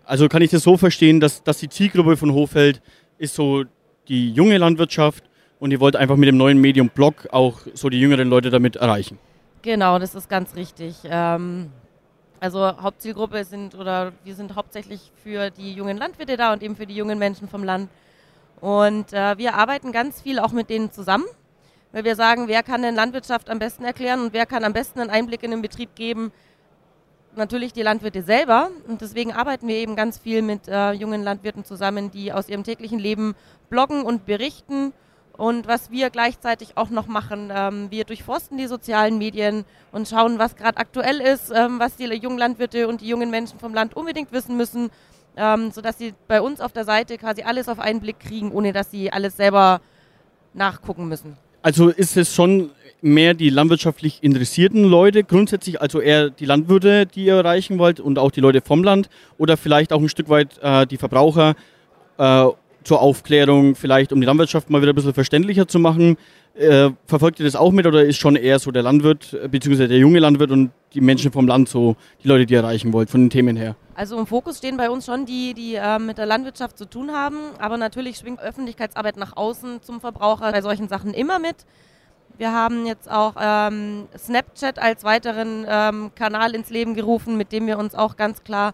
Also 0.05 0.27
kann 0.27 0.41
ich 0.41 0.51
das 0.51 0.63
so 0.63 0.77
verstehen, 0.77 1.19
dass, 1.19 1.43
dass 1.43 1.59
die 1.59 1.69
Zielgruppe 1.69 2.17
von 2.17 2.33
Hofeld 2.33 2.81
ist 3.17 3.33
so 3.33 3.63
die 4.07 4.31
junge 4.31 4.57
Landwirtschaft 4.57 5.23
und 5.59 5.71
ihr 5.71 5.79
wollt 5.79 5.95
einfach 5.95 6.17
mit 6.17 6.27
dem 6.27 6.37
neuen 6.37 6.59
Medium 6.59 6.89
Blog 6.89 7.27
auch 7.31 7.61
so 7.73 7.89
die 7.89 7.99
jüngeren 7.99 8.29
Leute 8.29 8.49
damit 8.49 8.75
erreichen? 8.75 9.17
Genau, 9.61 9.97
das 9.99 10.13
ist 10.13 10.29
ganz 10.29 10.55
richtig. 10.55 10.95
Ähm, 11.05 11.71
also 12.39 12.77
Hauptzielgruppe 12.77 13.43
sind 13.43 13.75
oder 13.75 14.13
wir 14.23 14.35
sind 14.35 14.55
hauptsächlich 14.55 15.11
für 15.23 15.49
die 15.49 15.73
jungen 15.73 15.97
Landwirte 15.97 16.37
da 16.37 16.53
und 16.53 16.61
eben 16.63 16.75
für 16.75 16.85
die 16.85 16.95
jungen 16.95 17.19
Menschen 17.19 17.47
vom 17.47 17.63
Land. 17.63 17.89
Und 18.61 19.13
äh, 19.13 19.37
wir 19.37 19.55
arbeiten 19.55 19.91
ganz 19.91 20.21
viel 20.21 20.39
auch 20.39 20.51
mit 20.51 20.69
denen 20.69 20.91
zusammen, 20.91 21.25
weil 21.91 22.03
wir 22.03 22.15
sagen, 22.15 22.47
wer 22.47 22.63
kann 22.63 22.81
denn 22.81 22.95
Landwirtschaft 22.95 23.49
am 23.49 23.59
besten 23.59 23.83
erklären 23.85 24.21
und 24.21 24.33
wer 24.33 24.45
kann 24.45 24.63
am 24.63 24.73
besten 24.73 24.99
einen 24.99 25.09
Einblick 25.09 25.43
in 25.43 25.51
den 25.51 25.61
Betrieb 25.61 25.95
geben. 25.95 26.31
Natürlich 27.35 27.73
die 27.73 27.83
Landwirte 27.83 28.23
selber 28.23 28.69
und 28.87 29.01
deswegen 29.01 29.31
arbeiten 29.31 29.67
wir 29.67 29.75
eben 29.75 29.95
ganz 29.95 30.17
viel 30.17 30.41
mit 30.41 30.67
äh, 30.67 30.91
jungen 30.91 31.23
Landwirten 31.23 31.65
zusammen, 31.65 32.09
die 32.09 32.33
aus 32.33 32.49
ihrem 32.49 32.63
täglichen 32.63 32.97
Leben 32.97 33.35
bloggen 33.69 34.03
und 34.03 34.25
berichten 34.25 34.93
und 35.37 35.67
was 35.67 35.91
wir 35.91 36.09
gleichzeitig 36.09 36.69
auch 36.75 36.89
noch 36.89 37.07
machen, 37.07 37.51
ähm, 37.55 37.87
wir 37.91 38.03
durchforsten 38.03 38.57
die 38.57 38.67
sozialen 38.67 39.17
Medien 39.17 39.65
und 39.91 40.07
schauen, 40.07 40.39
was 40.39 40.55
gerade 40.55 40.77
aktuell 40.77 41.21
ist, 41.21 41.51
ähm, 41.55 41.79
was 41.79 41.95
die 41.95 42.05
jungen 42.05 42.39
Landwirte 42.39 42.87
und 42.87 43.01
die 43.01 43.07
jungen 43.07 43.29
Menschen 43.29 43.59
vom 43.59 43.73
Land 43.73 43.95
unbedingt 43.95 44.31
wissen 44.31 44.57
müssen, 44.57 44.89
ähm, 45.35 45.71
sodass 45.71 45.99
sie 45.99 46.15
bei 46.27 46.41
uns 46.41 46.59
auf 46.59 46.73
der 46.73 46.85
Seite 46.85 47.17
quasi 47.17 47.43
alles 47.43 47.69
auf 47.69 47.79
einen 47.79 48.01
Blick 48.01 48.19
kriegen, 48.19 48.51
ohne 48.51 48.73
dass 48.73 48.89
sie 48.89 49.11
alles 49.11 49.37
selber 49.37 49.81
nachgucken 50.53 51.07
müssen. 51.07 51.37
Also 51.61 51.89
ist 51.89 52.17
es 52.17 52.33
schon 52.33 52.71
mehr 53.01 53.35
die 53.35 53.49
landwirtschaftlich 53.49 54.23
interessierten 54.23 54.83
Leute 54.83 55.23
grundsätzlich, 55.23 55.79
also 55.79 55.99
eher 55.99 56.31
die 56.31 56.45
Landwirte, 56.45 57.05
die 57.05 57.25
ihr 57.25 57.35
erreichen 57.35 57.77
wollt 57.77 57.99
und 57.99 58.17
auch 58.17 58.31
die 58.31 58.41
Leute 58.41 58.61
vom 58.61 58.83
Land 58.83 59.09
oder 59.37 59.55
vielleicht 59.55 59.93
auch 59.93 60.01
ein 60.01 60.09
Stück 60.09 60.29
weit 60.29 60.57
äh, 60.63 60.87
die 60.87 60.97
Verbraucher 60.97 61.55
äh, 62.17 62.47
zur 62.87 63.01
Aufklärung, 63.01 63.75
vielleicht 63.75 64.13
um 64.13 64.21
die 64.21 64.25
Landwirtschaft 64.25 64.69
mal 64.69 64.81
wieder 64.81 64.93
ein 64.93 64.95
bisschen 64.95 65.13
verständlicher 65.13 65.67
zu 65.67 65.77
machen. 65.77 66.15
Äh, 66.55 66.91
verfolgt 67.05 67.39
ihr 67.39 67.45
das 67.45 67.57
auch 67.57 67.71
mit 67.71 67.85
oder 67.85 68.03
ist 68.03 68.17
schon 68.17 68.37
eher 68.37 68.59
so 68.59 68.71
der 68.71 68.81
Landwirt, 68.81 69.33
äh, 69.33 69.49
beziehungsweise 69.49 69.89
der 69.89 69.97
junge 69.97 70.19
Landwirt 70.19 70.51
und 70.51 70.71
die 70.93 71.01
Menschen 71.01 71.33
vom 71.33 71.47
Land 71.47 71.67
so 71.67 71.97
die 72.23 72.29
Leute, 72.29 72.45
die 72.45 72.53
ihr 72.53 72.61
erreichen 72.61 72.93
wollt, 72.93 73.09
von 73.09 73.21
den 73.21 73.29
Themen 73.29 73.57
her? 73.57 73.75
Also 73.93 74.17
im 74.17 74.25
Fokus 74.25 74.59
stehen 74.59 74.77
bei 74.77 74.89
uns 74.89 75.05
schon 75.05 75.25
die, 75.25 75.53
die 75.53 75.75
äh, 75.75 75.99
mit 75.99 76.17
der 76.17 76.25
Landwirtschaft 76.25 76.77
zu 76.77 76.85
tun 76.85 77.11
haben, 77.11 77.37
aber 77.59 77.75
natürlich 77.75 78.17
schwingt 78.17 78.39
Öffentlichkeitsarbeit 78.39 79.17
nach 79.17 79.35
außen 79.35 79.81
zum 79.83 79.99
Verbraucher 79.99 80.51
bei 80.53 80.61
solchen 80.61 80.87
Sachen 80.87 81.13
immer 81.13 81.39
mit. 81.39 81.57
Wir 82.37 82.53
haben 82.53 82.85
jetzt 82.85 83.11
auch 83.11 83.35
ähm, 83.37 84.07
Snapchat 84.17 84.79
als 84.79 85.03
weiteren 85.03 85.65
ähm, 85.67 86.11
Kanal 86.15 86.55
ins 86.55 86.69
Leben 86.69 86.93
gerufen, 86.93 87.35
mit 87.35 87.51
dem 87.51 87.67
wir 87.67 87.77
uns 87.77 87.95
auch 87.95 88.15
ganz 88.15 88.43
klar 88.45 88.73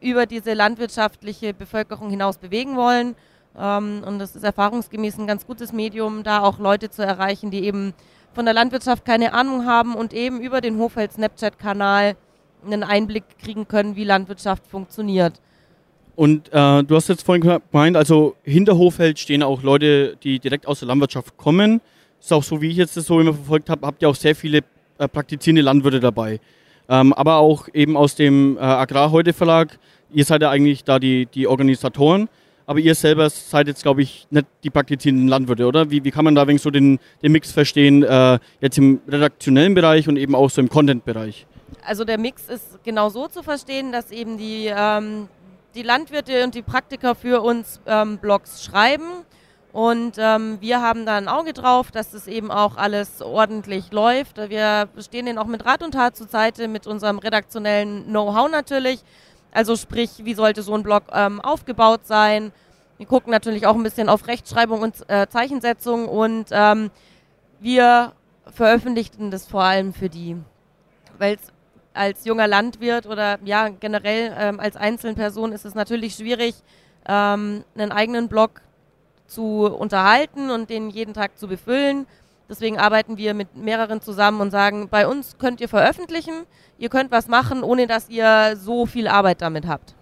über 0.00 0.26
diese 0.26 0.54
landwirtschaftliche 0.54 1.54
Bevölkerung 1.54 2.10
hinaus 2.10 2.38
bewegen 2.38 2.76
wollen. 2.76 3.14
Ähm, 3.58 4.02
und 4.06 4.18
das 4.18 4.36
ist 4.36 4.44
erfahrungsgemäß 4.44 5.18
ein 5.18 5.26
ganz 5.26 5.46
gutes 5.46 5.72
Medium, 5.72 6.22
da 6.22 6.42
auch 6.42 6.58
Leute 6.58 6.90
zu 6.90 7.02
erreichen, 7.02 7.50
die 7.50 7.64
eben 7.64 7.94
von 8.32 8.44
der 8.44 8.54
Landwirtschaft 8.54 9.04
keine 9.04 9.32
Ahnung 9.32 9.66
haben 9.66 9.94
und 9.94 10.12
eben 10.12 10.40
über 10.40 10.60
den 10.60 10.78
Hofeld 10.78 11.12
Snapchat-Kanal 11.12 12.16
einen 12.64 12.82
Einblick 12.82 13.24
kriegen 13.42 13.66
können, 13.68 13.96
wie 13.96 14.04
Landwirtschaft 14.04 14.66
funktioniert. 14.66 15.40
Und 16.14 16.48
äh, 16.52 16.82
du 16.82 16.96
hast 16.96 17.08
jetzt 17.08 17.22
vorhin 17.22 17.42
gemeint, 17.70 17.96
also 17.96 18.34
hinter 18.42 18.76
Hofeld 18.76 19.18
stehen 19.20 19.42
auch 19.42 19.62
Leute, 19.62 20.16
die 20.16 20.40
direkt 20.40 20.66
aus 20.66 20.80
der 20.80 20.88
Landwirtschaft 20.88 21.36
kommen. 21.36 21.80
Ist 22.18 22.32
auch 22.32 22.42
so, 22.42 22.60
wie 22.60 22.70
ich 22.70 22.76
jetzt 22.76 22.96
das 22.96 23.06
so 23.06 23.20
immer 23.20 23.32
verfolgt 23.32 23.70
habe, 23.70 23.86
habt 23.86 24.02
ihr 24.02 24.08
auch 24.08 24.16
sehr 24.16 24.34
viele 24.34 24.64
äh, 24.98 25.06
praktizierende 25.06 25.62
Landwirte 25.62 26.00
dabei. 26.00 26.40
Ähm, 26.88 27.12
aber 27.12 27.36
auch 27.36 27.68
eben 27.72 27.96
aus 27.96 28.14
dem 28.14 28.56
äh, 28.56 28.60
Agrar 28.60 29.10
heute 29.10 29.32
Verlag. 29.32 29.78
Ihr 30.10 30.24
seid 30.24 30.42
ja 30.42 30.50
eigentlich 30.50 30.84
da 30.84 30.98
die, 30.98 31.26
die 31.26 31.46
Organisatoren, 31.46 32.28
aber 32.66 32.78
ihr 32.80 32.94
selber 32.94 33.28
seid 33.30 33.66
jetzt, 33.68 33.82
glaube 33.82 34.02
ich, 34.02 34.26
nicht 34.30 34.46
die 34.64 34.70
praktizierenden 34.70 35.28
Landwirte, 35.28 35.66
oder? 35.66 35.90
Wie, 35.90 36.04
wie 36.04 36.10
kann 36.10 36.24
man 36.24 36.34
da 36.34 36.46
wegen 36.46 36.58
so 36.58 36.70
den, 36.70 36.98
den 37.22 37.32
Mix 37.32 37.52
verstehen, 37.52 38.02
äh, 38.02 38.38
jetzt 38.60 38.78
im 38.78 39.00
redaktionellen 39.08 39.74
Bereich 39.74 40.08
und 40.08 40.16
eben 40.16 40.34
auch 40.34 40.50
so 40.50 40.60
im 40.60 40.68
Content-Bereich? 40.68 41.46
Also 41.84 42.04
der 42.04 42.18
Mix 42.18 42.48
ist 42.48 42.82
genau 42.84 43.08
so 43.10 43.28
zu 43.28 43.42
verstehen, 43.42 43.92
dass 43.92 44.10
eben 44.10 44.38
die, 44.38 44.70
ähm, 44.74 45.28
die 45.74 45.82
Landwirte 45.82 46.44
und 46.44 46.54
die 46.54 46.62
Praktiker 46.62 47.14
für 47.14 47.42
uns 47.42 47.80
ähm, 47.86 48.18
Blogs 48.18 48.64
schreiben 48.64 49.24
und 49.78 50.16
ähm, 50.18 50.58
wir 50.60 50.82
haben 50.82 51.06
da 51.06 51.18
ein 51.18 51.28
Auge 51.28 51.52
drauf, 51.52 51.92
dass 51.92 52.10
das 52.10 52.26
eben 52.26 52.50
auch 52.50 52.76
alles 52.76 53.22
ordentlich 53.22 53.92
läuft. 53.92 54.36
Wir 54.36 54.88
stehen 54.98 55.26
denen 55.26 55.38
auch 55.38 55.46
mit 55.46 55.64
Rat 55.64 55.84
und 55.84 55.92
Tat 55.92 56.16
zur 56.16 56.26
Seite, 56.26 56.66
mit 56.66 56.88
unserem 56.88 57.20
redaktionellen 57.20 58.06
Know-how 58.06 58.50
natürlich. 58.50 59.04
Also 59.52 59.76
sprich, 59.76 60.10
wie 60.24 60.34
sollte 60.34 60.62
so 60.62 60.74
ein 60.74 60.82
Blog 60.82 61.04
ähm, 61.12 61.40
aufgebaut 61.40 62.00
sein? 62.08 62.50
Wir 62.96 63.06
gucken 63.06 63.30
natürlich 63.30 63.68
auch 63.68 63.76
ein 63.76 63.84
bisschen 63.84 64.08
auf 64.08 64.26
Rechtschreibung 64.26 64.82
und 64.82 65.08
äh, 65.08 65.28
Zeichensetzung 65.28 66.08
und 66.08 66.46
ähm, 66.50 66.90
wir 67.60 68.14
veröffentlichen 68.52 69.30
das 69.30 69.46
vor 69.46 69.62
allem 69.62 69.92
für 69.94 70.08
die, 70.08 70.38
weil 71.18 71.36
es 71.36 71.52
als 71.94 72.24
junger 72.24 72.48
Landwirt 72.48 73.06
oder 73.06 73.38
ja 73.44 73.68
generell 73.68 74.34
ähm, 74.36 74.58
als 74.58 74.74
Einzelperson 74.74 75.52
ist 75.52 75.64
es 75.64 75.76
natürlich 75.76 76.16
schwierig, 76.16 76.56
ähm, 77.06 77.62
einen 77.76 77.92
eigenen 77.92 78.26
Blog 78.26 78.60
zu 79.28 79.66
unterhalten 79.66 80.50
und 80.50 80.70
den 80.70 80.90
jeden 80.90 81.14
Tag 81.14 81.38
zu 81.38 81.46
befüllen. 81.46 82.06
Deswegen 82.48 82.78
arbeiten 82.78 83.18
wir 83.18 83.34
mit 83.34 83.56
mehreren 83.56 84.00
zusammen 84.00 84.40
und 84.40 84.50
sagen, 84.50 84.88
bei 84.90 85.06
uns 85.06 85.36
könnt 85.38 85.60
ihr 85.60 85.68
veröffentlichen, 85.68 86.32
ihr 86.78 86.88
könnt 86.88 87.10
was 87.10 87.28
machen, 87.28 87.62
ohne 87.62 87.86
dass 87.86 88.08
ihr 88.08 88.56
so 88.56 88.86
viel 88.86 89.06
Arbeit 89.06 89.42
damit 89.42 89.66
habt. 89.66 89.94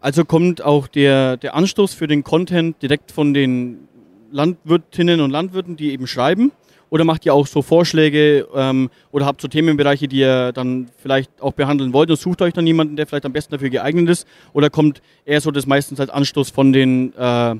Also 0.00 0.26
kommt 0.26 0.62
auch 0.62 0.86
der, 0.86 1.38
der 1.38 1.54
Anstoß 1.54 1.94
für 1.94 2.06
den 2.06 2.22
Content 2.22 2.80
direkt 2.82 3.10
von 3.10 3.32
den 3.32 3.88
Landwirtinnen 4.30 5.22
und 5.22 5.30
Landwirten, 5.30 5.76
die 5.76 5.92
eben 5.92 6.06
schreiben? 6.06 6.52
Oder 6.90 7.04
macht 7.04 7.24
ihr 7.24 7.32
auch 7.32 7.46
so 7.46 7.62
Vorschläge 7.62 8.46
ähm, 8.54 8.90
oder 9.10 9.24
habt 9.24 9.40
so 9.40 9.48
Themenbereiche, 9.48 10.06
die 10.06 10.18
ihr 10.18 10.52
dann 10.52 10.90
vielleicht 10.98 11.30
auch 11.40 11.52
behandeln 11.52 11.92
wollt 11.92 12.10
und 12.10 12.18
sucht 12.20 12.42
euch 12.42 12.52
dann 12.52 12.66
jemanden, 12.66 12.96
der 12.96 13.06
vielleicht 13.06 13.24
am 13.24 13.32
besten 13.32 13.52
dafür 13.52 13.70
geeignet 13.70 14.08
ist? 14.10 14.28
Oder 14.52 14.68
kommt 14.70 15.00
eher 15.24 15.40
so 15.40 15.50
das 15.50 15.66
meistens 15.66 15.98
als 15.98 16.10
Anstoß 16.10 16.50
von 16.50 16.72
den 16.72 17.14
äh, 17.16 17.56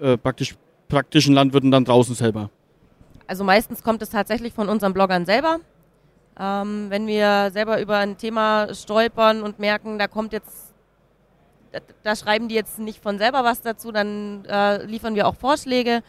äh, 0.00 0.16
praktisch, 0.16 0.56
praktischen 0.88 1.34
Landwirten 1.34 1.70
dann 1.70 1.84
draußen 1.84 2.14
selber? 2.14 2.50
Also 3.26 3.44
meistens 3.44 3.82
kommt 3.82 4.02
es 4.02 4.10
tatsächlich 4.10 4.52
von 4.52 4.68
unseren 4.68 4.92
Bloggern 4.92 5.26
selber. 5.26 5.58
Ähm, 6.38 6.86
wenn 6.90 7.06
wir 7.06 7.50
selber 7.52 7.80
über 7.80 7.96
ein 7.96 8.18
Thema 8.18 8.74
stolpern 8.74 9.42
und 9.42 9.58
merken, 9.58 9.98
da 9.98 10.06
kommt 10.06 10.32
jetzt, 10.32 10.74
da, 11.72 11.80
da 12.02 12.14
schreiben 12.14 12.48
die 12.48 12.54
jetzt 12.54 12.78
nicht 12.78 13.02
von 13.02 13.18
selber 13.18 13.42
was 13.42 13.62
dazu, 13.62 13.90
dann 13.90 14.44
äh, 14.44 14.84
liefern 14.84 15.14
wir 15.14 15.26
auch 15.26 15.34
Vorschläge. 15.34 16.02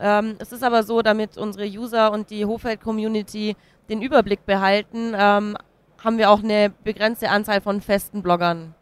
Ähm, 0.00 0.36
es 0.38 0.52
ist 0.52 0.62
aber 0.62 0.82
so, 0.82 1.02
damit 1.02 1.38
unsere 1.38 1.66
User 1.66 2.12
und 2.12 2.30
die 2.30 2.44
Hofeld-Community 2.44 3.56
den 3.88 4.02
Überblick 4.02 4.44
behalten, 4.46 5.14
ähm, 5.16 5.56
haben 6.02 6.18
wir 6.18 6.30
auch 6.30 6.42
eine 6.42 6.72
begrenzte 6.84 7.30
Anzahl 7.30 7.60
von 7.60 7.80
festen 7.80 8.22
Bloggern. 8.22 8.74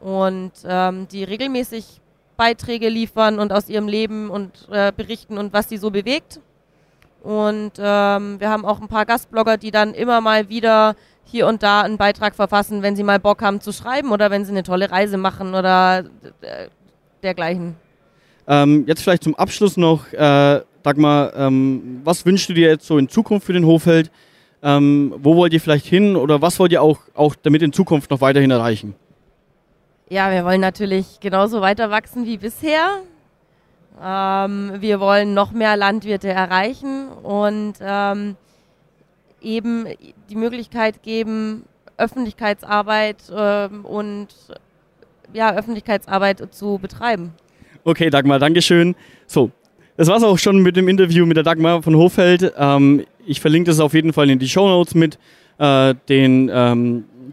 Und 0.00 0.52
ähm, 0.64 1.06
die 1.08 1.24
regelmäßig 1.24 2.01
Beiträge 2.36 2.88
liefern 2.88 3.38
und 3.38 3.52
aus 3.52 3.68
ihrem 3.68 3.88
Leben 3.88 4.30
und 4.30 4.68
äh, 4.70 4.92
berichten 4.96 5.38
und 5.38 5.52
was 5.52 5.68
sie 5.68 5.76
so 5.76 5.90
bewegt. 5.90 6.40
Und 7.22 7.72
ähm, 7.78 8.40
wir 8.40 8.50
haben 8.50 8.64
auch 8.64 8.80
ein 8.80 8.88
paar 8.88 9.06
Gastblogger, 9.06 9.56
die 9.56 9.70
dann 9.70 9.94
immer 9.94 10.20
mal 10.20 10.48
wieder 10.48 10.96
hier 11.24 11.46
und 11.46 11.62
da 11.62 11.82
einen 11.82 11.96
Beitrag 11.96 12.34
verfassen, 12.34 12.82
wenn 12.82 12.96
sie 12.96 13.04
mal 13.04 13.20
Bock 13.20 13.42
haben 13.42 13.60
zu 13.60 13.72
schreiben 13.72 14.10
oder 14.10 14.30
wenn 14.30 14.44
sie 14.44 14.50
eine 14.50 14.64
tolle 14.64 14.90
Reise 14.90 15.16
machen 15.16 15.54
oder 15.54 16.04
äh, 16.40 16.66
dergleichen. 17.22 17.76
Ähm, 18.46 18.84
jetzt 18.86 19.02
vielleicht 19.02 19.22
zum 19.22 19.36
Abschluss 19.36 19.76
noch, 19.76 20.12
äh, 20.12 20.60
Dagmar, 20.82 21.34
ähm, 21.36 22.00
was 22.02 22.26
wünschst 22.26 22.48
du 22.48 22.54
dir 22.54 22.68
jetzt 22.68 22.86
so 22.86 22.98
in 22.98 23.08
Zukunft 23.08 23.46
für 23.46 23.52
den 23.52 23.64
Hofeld? 23.64 24.10
Ähm, 24.64 25.14
wo 25.18 25.36
wollt 25.36 25.52
ihr 25.52 25.60
vielleicht 25.60 25.86
hin 25.86 26.16
oder 26.16 26.42
was 26.42 26.58
wollt 26.58 26.72
ihr 26.72 26.82
auch, 26.82 26.98
auch 27.14 27.34
damit 27.40 27.62
in 27.62 27.72
Zukunft 27.72 28.10
noch 28.10 28.20
weiterhin 28.20 28.50
erreichen? 28.50 28.94
Ja, 30.12 30.30
wir 30.30 30.44
wollen 30.44 30.60
natürlich 30.60 31.20
genauso 31.20 31.62
weiter 31.62 31.90
wachsen 31.90 32.26
wie 32.26 32.36
bisher. 32.36 32.98
Ähm, 33.98 34.72
wir 34.78 35.00
wollen 35.00 35.32
noch 35.32 35.52
mehr 35.52 35.74
Landwirte 35.74 36.28
erreichen 36.28 37.08
und 37.22 37.76
ähm, 37.80 38.36
eben 39.40 39.86
die 40.28 40.36
Möglichkeit 40.36 41.02
geben, 41.02 41.64
Öffentlichkeitsarbeit 41.96 43.22
ähm, 43.34 43.86
und 43.86 44.28
ja, 45.32 45.54
Öffentlichkeitsarbeit 45.54 46.46
zu 46.54 46.76
betreiben. 46.76 47.32
Okay, 47.84 48.10
Dagmar, 48.10 48.38
Dankeschön. 48.38 48.94
So, 49.26 49.50
das 49.96 50.08
war's 50.08 50.24
auch 50.24 50.38
schon 50.38 50.58
mit 50.58 50.76
dem 50.76 50.88
Interview 50.88 51.24
mit 51.24 51.38
der 51.38 51.44
Dagmar 51.44 51.82
von 51.82 51.96
Hofeld. 51.96 52.52
Ähm, 52.58 53.06
ich 53.24 53.40
verlinke 53.40 53.70
das 53.70 53.80
auf 53.80 53.94
jeden 53.94 54.12
Fall 54.12 54.28
in 54.28 54.38
die 54.38 54.48
Show 54.50 54.68
Notes 54.68 54.94
mit 54.94 55.18
äh, 55.56 55.94
den 56.10 56.50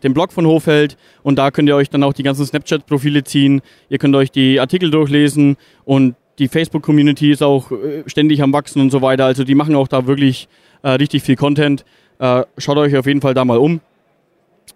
dem 0.04 0.14
Blog 0.14 0.32
von 0.32 0.46
Hofeld 0.46 0.98
und 1.24 1.38
da 1.38 1.52
könnt 1.52 1.70
ihr 1.70 1.76
euch 1.76 1.90
dann 1.90 2.04
auch 2.04 2.14
die 2.14 2.24
ganzen 2.24 2.46
Snapchat-Profile 2.46 3.24
ziehen. 3.24 3.62
Ihr 3.90 3.98
könnt 3.98 4.16
euch 4.16 4.32
die 4.32 4.60
Artikel 4.60 4.92
durchlesen 4.92 5.58
und 5.86 6.16
die 6.40 6.48
Facebook-Community 6.48 7.32
ist 7.32 7.44
auch 7.44 7.72
äh, 7.72 8.04
ständig 8.08 8.42
am 8.42 8.54
Wachsen 8.54 8.82
und 8.82 8.92
so 8.92 9.02
weiter. 9.02 9.26
Also 9.26 9.44
die 9.44 9.56
machen 9.56 9.76
auch 9.76 9.88
da 9.88 10.08
wirklich 10.08 10.48
äh, 10.82 10.92
richtig 10.92 11.24
viel 11.24 11.36
Content. 11.36 11.86
Äh, 12.20 12.44
schaut 12.58 12.78
euch 12.78 12.96
auf 12.98 13.06
jeden 13.06 13.22
Fall 13.22 13.34
da 13.34 13.46
mal 13.46 13.58
um. 13.58 13.82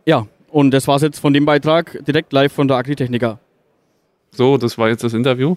Ja, 0.06 0.28
und 0.50 0.72
das 0.72 0.88
war's 0.88 1.02
jetzt 1.02 1.20
von 1.20 1.34
dem 1.34 1.46
Beitrag 1.46 2.04
direkt 2.06 2.34
live 2.34 2.52
von 2.52 2.68
der 2.68 2.78
Agritechnica. 2.78 3.40
So, 4.32 4.58
das 4.58 4.78
war 4.78 4.90
jetzt 4.90 5.04
das 5.04 5.14
Interview. 5.14 5.56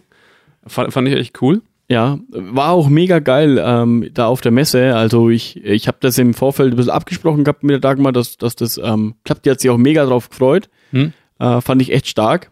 Fand 0.66 1.08
ich 1.08 1.14
echt 1.14 1.40
cool. 1.42 1.62
Ja, 1.88 2.18
war 2.28 2.72
auch 2.72 2.88
mega 2.88 3.20
geil 3.20 3.62
ähm, 3.64 4.10
da 4.12 4.26
auf 4.26 4.40
der 4.40 4.50
Messe. 4.50 4.96
Also 4.96 5.30
ich, 5.30 5.64
ich 5.64 5.86
habe 5.86 5.98
das 6.00 6.18
im 6.18 6.34
Vorfeld 6.34 6.72
ein 6.72 6.76
bisschen 6.76 6.90
abgesprochen 6.90 7.44
gehabt 7.44 7.62
mit 7.62 7.74
der 7.74 7.78
Dagmar, 7.78 8.12
dass, 8.12 8.36
dass 8.36 8.56
das 8.56 8.78
ähm, 8.78 9.14
klappt. 9.24 9.46
Die 9.46 9.50
hat 9.50 9.60
sich 9.60 9.70
auch 9.70 9.76
mega 9.76 10.04
drauf 10.04 10.28
gefreut. 10.28 10.68
Hm? 10.90 11.12
Äh, 11.38 11.60
fand 11.60 11.80
ich 11.82 11.92
echt 11.92 12.08
stark. 12.08 12.50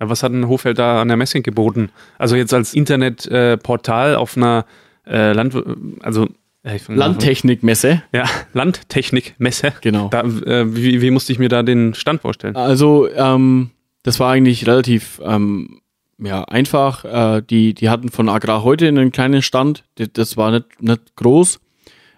Ja, 0.00 0.10
was 0.10 0.22
hat 0.22 0.32
ein 0.32 0.48
Hofeld 0.48 0.78
da 0.78 1.00
an 1.00 1.08
der 1.08 1.16
Messe 1.16 1.40
geboten? 1.40 1.90
Also 2.18 2.36
jetzt 2.36 2.52
als 2.52 2.74
Internetportal 2.74 4.12
äh, 4.12 4.16
auf 4.16 4.36
einer 4.36 4.66
äh, 5.06 5.32
Land, 5.32 5.56
also 6.00 6.28
äh, 6.62 6.78
Landtechnikmesse. 6.88 8.02
Ja, 8.12 8.24
Landtechnikmesse. 8.52 9.72
Genau. 9.80 10.08
Da, 10.08 10.20
äh, 10.20 10.74
wie, 10.74 11.00
wie 11.00 11.10
musste 11.10 11.32
ich 11.32 11.38
mir 11.38 11.48
da 11.48 11.62
den 11.62 11.94
Stand 11.94 12.20
vorstellen? 12.20 12.54
Also 12.54 13.08
ähm, 13.14 13.70
das 14.02 14.20
war 14.20 14.30
eigentlich 14.32 14.66
relativ 14.66 15.20
ähm, 15.24 15.80
ja, 16.18 16.42
einfach. 16.44 17.04
Äh, 17.04 17.42
die, 17.42 17.74
die 17.74 17.88
hatten 17.88 18.10
von 18.10 18.28
Agrar 18.28 18.64
heute 18.64 18.88
einen 18.88 19.12
kleinen 19.12 19.42
Stand. 19.42 19.84
Das 20.14 20.36
war 20.36 20.50
nicht, 20.50 20.82
nicht 20.82 21.16
groß. 21.16 21.60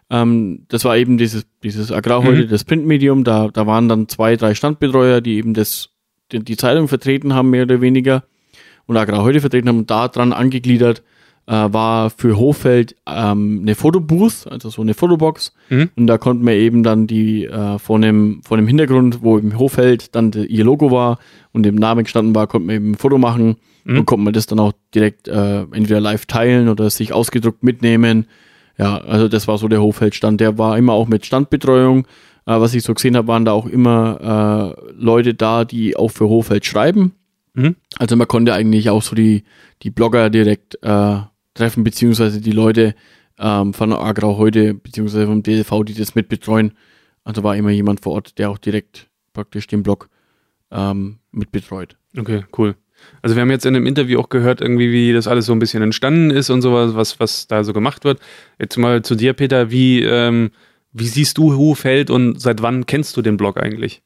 Ähm, 0.09 0.65
das 0.69 0.85
war 0.85 0.97
eben 0.97 1.19
dieses, 1.19 1.47
dieses 1.63 1.93
Agrar 1.93 2.23
heute, 2.25 2.45
mhm. 2.45 2.49
das 2.49 2.65
Printmedium. 2.65 3.25
Da, 3.25 3.49
da 3.49 3.67
waren 3.67 3.89
dann 3.89 4.09
zwei, 4.09 4.37
drei 4.37 4.55
Standbetreuer, 4.55 5.21
die 5.21 5.37
eben 5.37 5.55
das, 5.55 5.91
die, 6.33 6.41
die 6.41 6.57
Zeitung 6.57 6.89
vertreten 6.89 7.35
haben, 7.35 7.51
mehr 7.51 7.65
oder 7.65 7.81
weniger. 7.81 8.25
Und 8.87 8.97
Agrar 8.97 9.23
heute 9.23 9.41
vertreten 9.41 9.69
haben. 9.69 9.79
Und 9.79 9.91
da 9.91 10.09
dran 10.09 10.33
angegliedert 10.33 11.03
äh, 11.47 11.53
war 11.53 12.09
für 12.09 12.39
Hochfeld 12.39 12.97
ähm, 13.07 13.61
eine 13.63 13.75
Fotobooth, 13.75 14.47
also 14.51 14.71
so 14.71 14.81
eine 14.81 14.95
Fotobox. 14.95 15.53
Mhm. 15.69 15.91
Und 15.95 16.07
da 16.07 16.17
konnten 16.17 16.47
wir 16.47 16.55
eben 16.55 16.83
dann 16.83 17.07
die 17.07 17.45
äh, 17.45 17.79
von, 17.79 18.01
dem, 18.01 18.41
von 18.45 18.59
dem 18.59 18.67
Hintergrund, 18.67 19.23
wo 19.23 19.37
im 19.37 19.59
Hochfeld 19.59 20.15
dann 20.15 20.33
ihr 20.33 20.65
Logo 20.65 20.91
war 20.91 21.19
und 21.53 21.67
im 21.67 21.75
Namen 21.75 22.05
gestanden 22.05 22.35
war, 22.35 22.47
konnten 22.47 22.69
wir 22.69 22.77
eben 22.77 22.93
ein 22.93 22.97
Foto 22.97 23.19
machen 23.19 23.57
mhm. 23.85 24.01
und 24.01 24.07
konnte 24.07 24.25
man 24.25 24.33
das 24.33 24.47
dann 24.47 24.61
auch 24.61 24.73
direkt 24.95 25.29
äh, 25.29 25.61
entweder 25.63 26.01
live 26.01 26.27
teilen 26.27 26.69
oder 26.69 26.91
sich 26.91 27.13
ausgedruckt 27.13 27.63
mitnehmen. 27.63 28.27
Ja, 28.79 28.99
also 28.99 29.29
das 29.29 29.47
war 29.49 29.59
so 29.59 29.69
der 29.69 29.83
Hoffeldstand. 29.83 30.41
Der 30.41 30.59
war 30.59 30.79
immer 30.79 30.95
auch 30.95 31.09
mit 31.09 31.27
Standbetreuung. 31.27 32.07
Äh, 32.47 32.61
was 32.61 32.75
ich 32.75 32.83
so 32.83 32.95
gesehen 32.95 33.17
habe, 33.17 33.29
waren 33.29 33.45
da 33.45 33.53
auch 33.53 33.67
immer 33.67 34.77
äh, 34.79 34.93
Leute 34.93 35.35
da, 35.35 35.65
die 35.65 35.97
auch 35.97 36.11
für 36.11 36.29
Hofeld 36.29 36.65
schreiben. 36.65 37.13
Mhm. 37.55 37.77
Also 37.99 38.17
man 38.17 38.29
konnte 38.29 38.55
eigentlich 38.55 38.91
auch 38.91 39.03
so 39.03 39.15
die, 39.15 39.45
die 39.83 39.91
Blogger 39.91 40.31
direkt 40.31 40.79
äh, 40.83 41.19
treffen, 41.55 41.85
beziehungsweise 41.85 42.41
die 42.41 42.53
Leute 42.53 42.95
ähm, 43.39 43.75
von 43.75 43.93
Agrau 43.93 44.37
heute, 44.37 44.75
beziehungsweise 44.75 45.27
vom 45.27 45.43
DLV, 45.43 45.85
die 45.85 45.95
das 45.95 46.15
mitbetreuen. 46.15 46.73
Also 47.25 47.43
war 47.43 47.57
immer 47.57 47.71
jemand 47.71 48.01
vor 48.01 48.13
Ort, 48.15 48.39
der 48.39 48.51
auch 48.51 48.59
direkt 48.59 49.09
praktisch 49.33 49.67
den 49.67 49.83
Blog 49.83 50.09
ähm, 50.71 51.19
mitbetreut. 51.33 51.97
Okay, 52.17 52.45
cool. 52.57 52.77
Also 53.23 53.37
wir 53.37 53.43
haben 53.43 53.51
jetzt 53.51 53.67
in 53.67 53.75
dem 53.75 53.87
Interview 53.87 54.19
auch 54.19 54.29
gehört, 54.29 54.61
irgendwie, 54.61 54.93
wie 54.93 55.13
das 55.13 55.27
alles 55.27 55.47
so 55.47 55.53
ein 55.53 55.59
bisschen 55.59 55.83
entstanden 55.83 56.31
ist 56.31 56.51
und 56.51 56.63
sowas, 56.63 56.95
was, 56.95 57.21
was 57.21 57.47
da 57.47 57.65
so 57.65 57.73
gemacht 57.73 58.05
wird. 58.05 58.21
Jetzt 58.59 58.77
mal 58.77 59.03
zu 59.03 59.15
dir, 59.15 59.33
Peter, 59.35 59.71
wie, 59.71 60.03
ähm, 60.03 60.51
wie 60.93 61.07
siehst 61.07 61.39
du 61.39 61.57
Hofeld 61.57 62.11
und 62.11 62.41
seit 62.41 62.63
wann 62.63 62.87
kennst 62.87 63.17
du 63.17 63.23
den 63.23 63.37
Blog 63.37 63.59
eigentlich? 63.59 64.03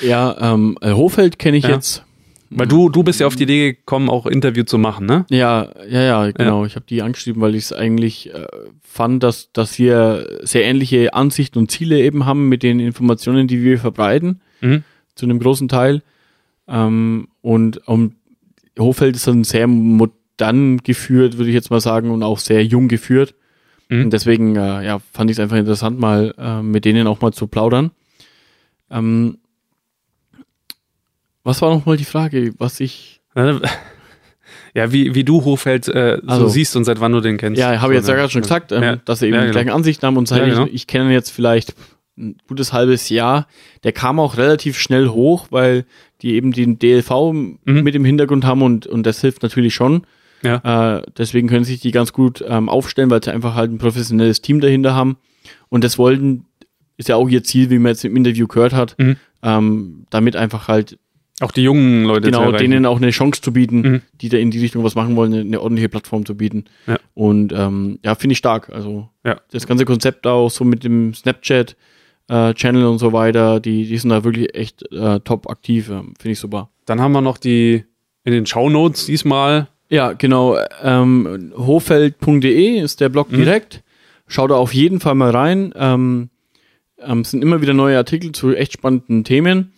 Ja, 0.00 0.36
ähm, 0.54 0.78
Hofeld 0.82 1.38
kenne 1.38 1.56
ich 1.56 1.64
ja. 1.64 1.70
jetzt 1.70 2.04
Weil 2.50 2.66
du, 2.66 2.88
du 2.88 3.02
bist 3.02 3.20
ja 3.20 3.26
auf 3.26 3.36
die 3.36 3.42
Idee 3.44 3.72
gekommen, 3.74 4.08
auch 4.08 4.26
Interview 4.26 4.64
zu 4.64 4.78
machen, 4.78 5.06
ne? 5.06 5.24
Ja, 5.30 5.68
ja, 5.88 6.02
ja, 6.02 6.30
genau. 6.32 6.64
Ich 6.64 6.74
habe 6.76 6.86
die 6.88 7.02
angeschrieben, 7.02 7.40
weil 7.40 7.54
ich 7.54 7.64
es 7.64 7.72
eigentlich 7.72 8.32
äh, 8.34 8.46
fand, 8.82 9.22
dass, 9.22 9.52
dass 9.52 9.78
wir 9.78 10.26
sehr 10.42 10.64
ähnliche 10.64 11.14
Ansichten 11.14 11.58
und 11.58 11.70
Ziele 11.70 12.00
eben 12.00 12.26
haben 12.26 12.48
mit 12.48 12.62
den 12.62 12.80
Informationen, 12.80 13.46
die 13.48 13.62
wir 13.62 13.78
verbreiten, 13.78 14.40
Mhm. 14.60 14.84
zu 15.14 15.26
einem 15.26 15.38
großen 15.38 15.68
Teil. 15.68 16.02
Ähm, 16.68 17.28
und 17.40 17.86
um, 17.88 18.14
Hofeld 18.78 19.16
ist 19.16 19.26
dann 19.26 19.44
sehr 19.44 19.66
modern 19.66 20.78
geführt, 20.78 21.36
würde 21.36 21.50
ich 21.50 21.54
jetzt 21.54 21.70
mal 21.70 21.80
sagen, 21.80 22.10
und 22.10 22.22
auch 22.22 22.38
sehr 22.38 22.64
jung 22.64 22.88
geführt. 22.88 23.34
Mhm. 23.88 24.04
Und 24.04 24.12
deswegen 24.12 24.54
ja, 24.54 24.80
ja, 24.82 25.00
fand 25.12 25.30
ich 25.30 25.36
es 25.36 25.40
einfach 25.40 25.56
interessant, 25.56 25.98
mal 25.98 26.34
äh, 26.38 26.62
mit 26.62 26.84
denen 26.84 27.06
auch 27.06 27.20
mal 27.20 27.32
zu 27.32 27.46
plaudern. 27.46 27.90
Ähm, 28.90 29.38
was 31.42 31.60
war 31.62 31.70
nochmal 31.70 31.96
die 31.96 32.04
Frage, 32.04 32.52
was 32.58 32.80
ich 32.80 33.20
Ja, 34.74 34.92
wie, 34.92 35.14
wie 35.14 35.24
du 35.24 35.44
Hofeld 35.44 35.88
äh, 35.88 36.18
Also- 36.26 36.44
so 36.46 36.48
siehst 36.48 36.76
und 36.76 36.84
seit 36.84 37.00
wann 37.00 37.12
du 37.12 37.20
den 37.20 37.38
kennst. 37.38 37.58
Ja, 37.60 37.80
habe 37.80 37.92
ich 37.92 37.98
jetzt 37.98 38.08
ja 38.08 38.14
ne? 38.14 38.20
gerade 38.20 38.32
schon 38.32 38.42
gesagt, 38.42 38.72
ähm, 38.72 38.82
Ja. 38.82 38.96
dass 38.96 39.20
er 39.22 39.28
eben 39.28 39.34
Ja, 39.34 39.40
die 39.42 39.46
genau. 39.48 39.52
gleichen 39.60 39.70
Ansichten 39.74 40.06
haben 40.06 40.16
und 40.16 40.28
seit 40.28 40.40
Ja, 40.40 40.46
genau. 40.46 40.66
ich, 40.66 40.74
ich 40.74 40.86
kenne 40.86 41.06
ihn 41.06 41.10
jetzt 41.12 41.30
vielleicht 41.30 41.74
ein 42.20 42.36
gutes 42.48 42.72
halbes 42.72 43.08
Jahr. 43.08 43.46
Der 43.84 43.92
kam 43.92 44.20
auch 44.20 44.36
relativ 44.36 44.78
schnell 44.78 45.08
hoch, 45.08 45.48
weil 45.50 45.84
die 46.22 46.34
eben 46.34 46.52
den 46.52 46.78
DLV 46.78 47.32
mit 47.64 47.94
im 47.94 48.04
Hintergrund 48.04 48.44
haben 48.44 48.62
und, 48.62 48.86
und 48.86 49.04
das 49.06 49.20
hilft 49.20 49.42
natürlich 49.42 49.74
schon. 49.74 50.02
Ja. 50.42 50.98
Äh, 50.98 51.02
deswegen 51.18 51.48
können 51.48 51.64
sich 51.64 51.80
die 51.80 51.90
ganz 51.90 52.12
gut 52.12 52.44
ähm, 52.46 52.68
aufstellen, 52.68 53.10
weil 53.10 53.22
sie 53.22 53.32
einfach 53.32 53.54
halt 53.54 53.70
ein 53.72 53.78
professionelles 53.78 54.40
Team 54.40 54.60
dahinter 54.60 54.94
haben. 54.94 55.16
Und 55.68 55.84
das 55.84 55.98
wollten, 55.98 56.46
ist 56.96 57.08
ja 57.08 57.16
auch 57.16 57.28
ihr 57.28 57.42
Ziel, 57.44 57.70
wie 57.70 57.78
man 57.78 57.92
jetzt 57.92 58.04
im 58.04 58.16
Interview 58.16 58.46
gehört 58.46 58.72
hat, 58.72 58.94
Mhm. 58.98 59.16
ähm, 59.42 60.06
damit 60.10 60.36
einfach 60.36 60.68
halt 60.68 60.98
Auch 61.42 61.52
die 61.52 61.62
jungen 61.62 62.04
Leute 62.04 62.30
genau 62.30 62.52
denen 62.52 62.84
auch 62.84 62.98
eine 62.98 63.10
Chance 63.12 63.40
zu 63.40 63.52
bieten, 63.54 63.80
Mhm. 63.80 64.02
die 64.20 64.28
da 64.28 64.36
in 64.36 64.50
die 64.50 64.60
Richtung 64.60 64.84
was 64.84 64.94
machen 64.94 65.16
wollen, 65.16 65.32
eine, 65.32 65.40
eine 65.42 65.60
ordentliche 65.62 65.88
Plattform 65.88 66.26
zu 66.26 66.36
bieten. 66.36 66.64
Ja. 66.86 66.98
Und 67.14 67.54
ähm, 67.56 67.98
ja, 68.04 68.14
finde 68.14 68.32
ich 68.32 68.38
stark. 68.38 68.68
Also 68.68 69.08
Ja. 69.24 69.40
das 69.50 69.66
ganze 69.66 69.86
Konzept 69.86 70.26
auch 70.26 70.50
so 70.50 70.64
mit 70.64 70.84
dem 70.84 71.14
Snapchat 71.14 71.76
äh, 72.30 72.54
Channel 72.54 72.86
und 72.86 72.98
so 72.98 73.12
weiter, 73.12 73.58
die, 73.60 73.86
die 73.86 73.98
sind 73.98 74.10
da 74.10 74.22
wirklich 74.24 74.54
echt 74.54 74.82
äh, 74.92 75.18
top 75.20 75.50
aktiv. 75.50 75.88
ähm, 75.90 76.14
Finde 76.18 76.32
ich 76.32 76.38
super. 76.38 76.70
Dann 76.86 77.00
haben 77.00 77.12
wir 77.12 77.20
noch 77.20 77.38
die 77.38 77.84
in 78.24 78.32
den 78.32 78.46
Shownotes 78.46 79.06
diesmal. 79.06 79.68
Ja, 79.88 80.12
genau. 80.12 80.56
Ähm, 80.82 81.52
hofeld.de 81.56 82.78
ist 82.78 83.00
der 83.00 83.08
Blog 83.08 83.32
Mhm. 83.32 83.36
direkt. 83.36 83.82
Schau 84.28 84.46
da 84.46 84.54
auf 84.54 84.72
jeden 84.72 85.00
Fall 85.00 85.16
mal 85.16 85.30
rein. 85.30 85.72
Ähm, 85.74 86.30
ähm, 87.00 87.20
es 87.20 87.30
sind 87.32 87.42
immer 87.42 87.60
wieder 87.62 87.74
neue 87.74 87.96
Artikel 87.96 88.30
zu 88.32 88.54
echt 88.54 88.74
spannenden 88.74 89.24
Themen. 89.24 89.72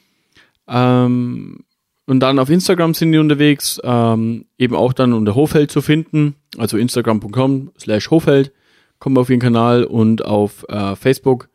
Ähm, 0.69 1.65
und 2.07 2.21
dann 2.21 2.39
auf 2.39 2.51
Instagram 2.51 2.95
sind 2.95 3.13
die 3.13 3.19
unterwegs, 3.19 3.81
ähm, 3.85 4.45
eben 4.59 4.75
auch 4.75 4.93
dann 4.93 5.13
unter 5.13 5.35
Hofeld 5.35 5.71
zu 5.71 5.81
finden, 5.81 6.35
also 6.59 6.77
instagram.com 6.77 7.71
slash 7.79 8.11
Hofeld, 8.11 8.53
kommen 8.99 9.17
auf 9.19 9.31
ihren 9.31 9.41
Kanal 9.41 9.85
und 9.85 10.25
auf 10.25 10.67
äh, 10.69 10.97
Facebook. 10.97 11.49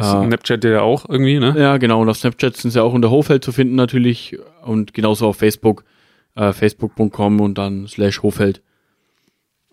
Äh, 0.00 0.26
Snapchat 0.26 0.64
ja 0.64 0.82
auch 0.82 1.08
irgendwie, 1.08 1.38
ne? 1.38 1.54
ja, 1.58 1.76
genau. 1.78 2.00
Und 2.02 2.08
auf 2.08 2.16
Snapchat 2.16 2.56
sind 2.56 2.70
sie 2.70 2.82
auch 2.82 2.92
unter 2.92 3.10
Hofeld 3.10 3.44
zu 3.44 3.52
finden 3.52 3.74
natürlich 3.74 4.36
und 4.62 4.94
genauso 4.94 5.26
auf 5.28 5.36
Facebook, 5.36 5.84
äh, 6.36 6.52
facebook.com 6.52 7.40
und 7.40 7.58
dann 7.58 7.86
slash 7.88 8.22
Hofeld. 8.22 8.62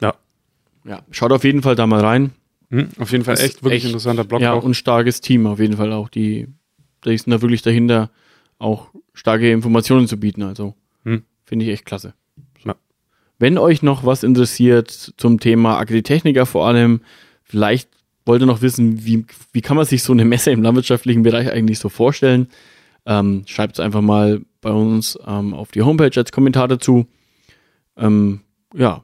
Ja. 0.02 0.14
Ja, 0.86 1.02
schaut 1.12 1.32
auf 1.32 1.44
jeden 1.44 1.62
Fall 1.62 1.76
da 1.76 1.88
mal 1.88 2.02
rein. 2.02 2.32
Hm, 2.70 2.90
auf 3.00 3.12
jeden 3.12 3.24
Fall 3.24 3.36
Ist 3.36 3.44
echt 3.44 3.64
wirklich 3.64 3.84
echt- 3.84 3.86
interessanter 3.88 4.24
Blog 4.26 4.42
ja, 4.42 4.54
auch. 4.54 4.64
und 4.64 4.74
starkes 4.76 5.22
Team 5.22 5.48
auf 5.48 5.60
jeden 5.60 5.78
Fall 5.78 5.94
auch. 5.94 6.10
Die, 6.10 6.48
die 7.06 7.18
sind 7.18 7.32
da 7.32 7.42
wirklich 7.42 7.62
dahinter, 7.62 8.10
auch 8.60 8.90
starke 9.14 9.50
Informationen 9.52 10.08
zu 10.08 10.18
bieten. 10.18 10.44
Also 10.44 10.74
Hm. 11.04 11.24
finde 11.46 11.66
ich 11.66 11.72
echt 11.72 11.86
klasse. 11.86 12.14
Ja. 12.66 12.76
Wenn 13.40 13.58
euch 13.58 13.84
noch 13.84 14.06
was 14.06 14.24
interessiert 14.24 14.90
zum 14.92 15.40
Thema 15.40 15.78
Agritechniker 15.78 16.46
vor 16.46 16.68
allem, 16.68 17.02
vielleicht 17.44 17.90
wollt 18.28 18.42
ihr 18.42 18.48
noch 18.48 18.62
wissen, 18.62 19.06
wie, 19.06 19.26
wie 19.52 19.62
kann 19.62 19.78
man 19.78 19.86
sich 19.86 20.04
so 20.04 20.14
eine 20.14 20.26
Messe 20.26 20.52
im 20.52 20.62
landwirtschaftlichen 20.62 21.24
Bereich 21.24 21.52
eigentlich 21.52 21.80
so 21.80 21.90
vorstellen, 21.90 22.48
ähm, 23.06 23.44
schreibt 23.46 23.78
es 23.78 23.80
einfach 23.80 24.02
mal 24.02 24.42
bei 24.62 24.72
uns 24.72 25.18
ähm, 25.26 25.54
auf 25.54 25.72
die 25.72 25.82
Homepage 25.82 26.12
als 26.16 26.32
Kommentar 26.32 26.68
dazu. 26.68 27.08
Ähm, 27.96 28.42
ja, 28.74 29.04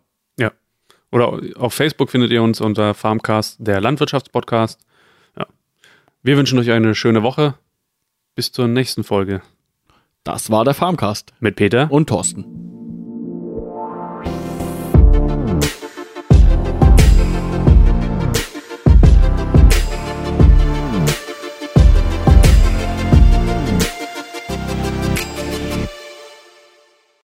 Oder 1.11 1.39
auf 1.55 1.73
Facebook 1.73 2.09
findet 2.09 2.31
ihr 2.31 2.43
uns 2.43 2.59
unter 2.59 2.93
Farmcast, 2.93 3.57
der 3.59 3.81
Landwirtschaftspodcast. 3.81 4.79
Ja. 5.37 5.47
Wir 6.21 6.37
wünschen 6.37 6.59
euch 6.59 6.71
eine 6.71 6.95
schöne 6.95 7.23
Woche. 7.23 7.55
Bis 8.35 8.51
zur 8.51 8.67
nächsten 8.67 9.03
Folge 9.03 9.41
das 10.23 10.49
war 10.49 10.63
der 10.63 10.73
Farmcast 10.73 11.33
mit 11.39 11.55
Peter. 11.55 11.91
und 11.91 12.07
Thorsten. 12.07 12.72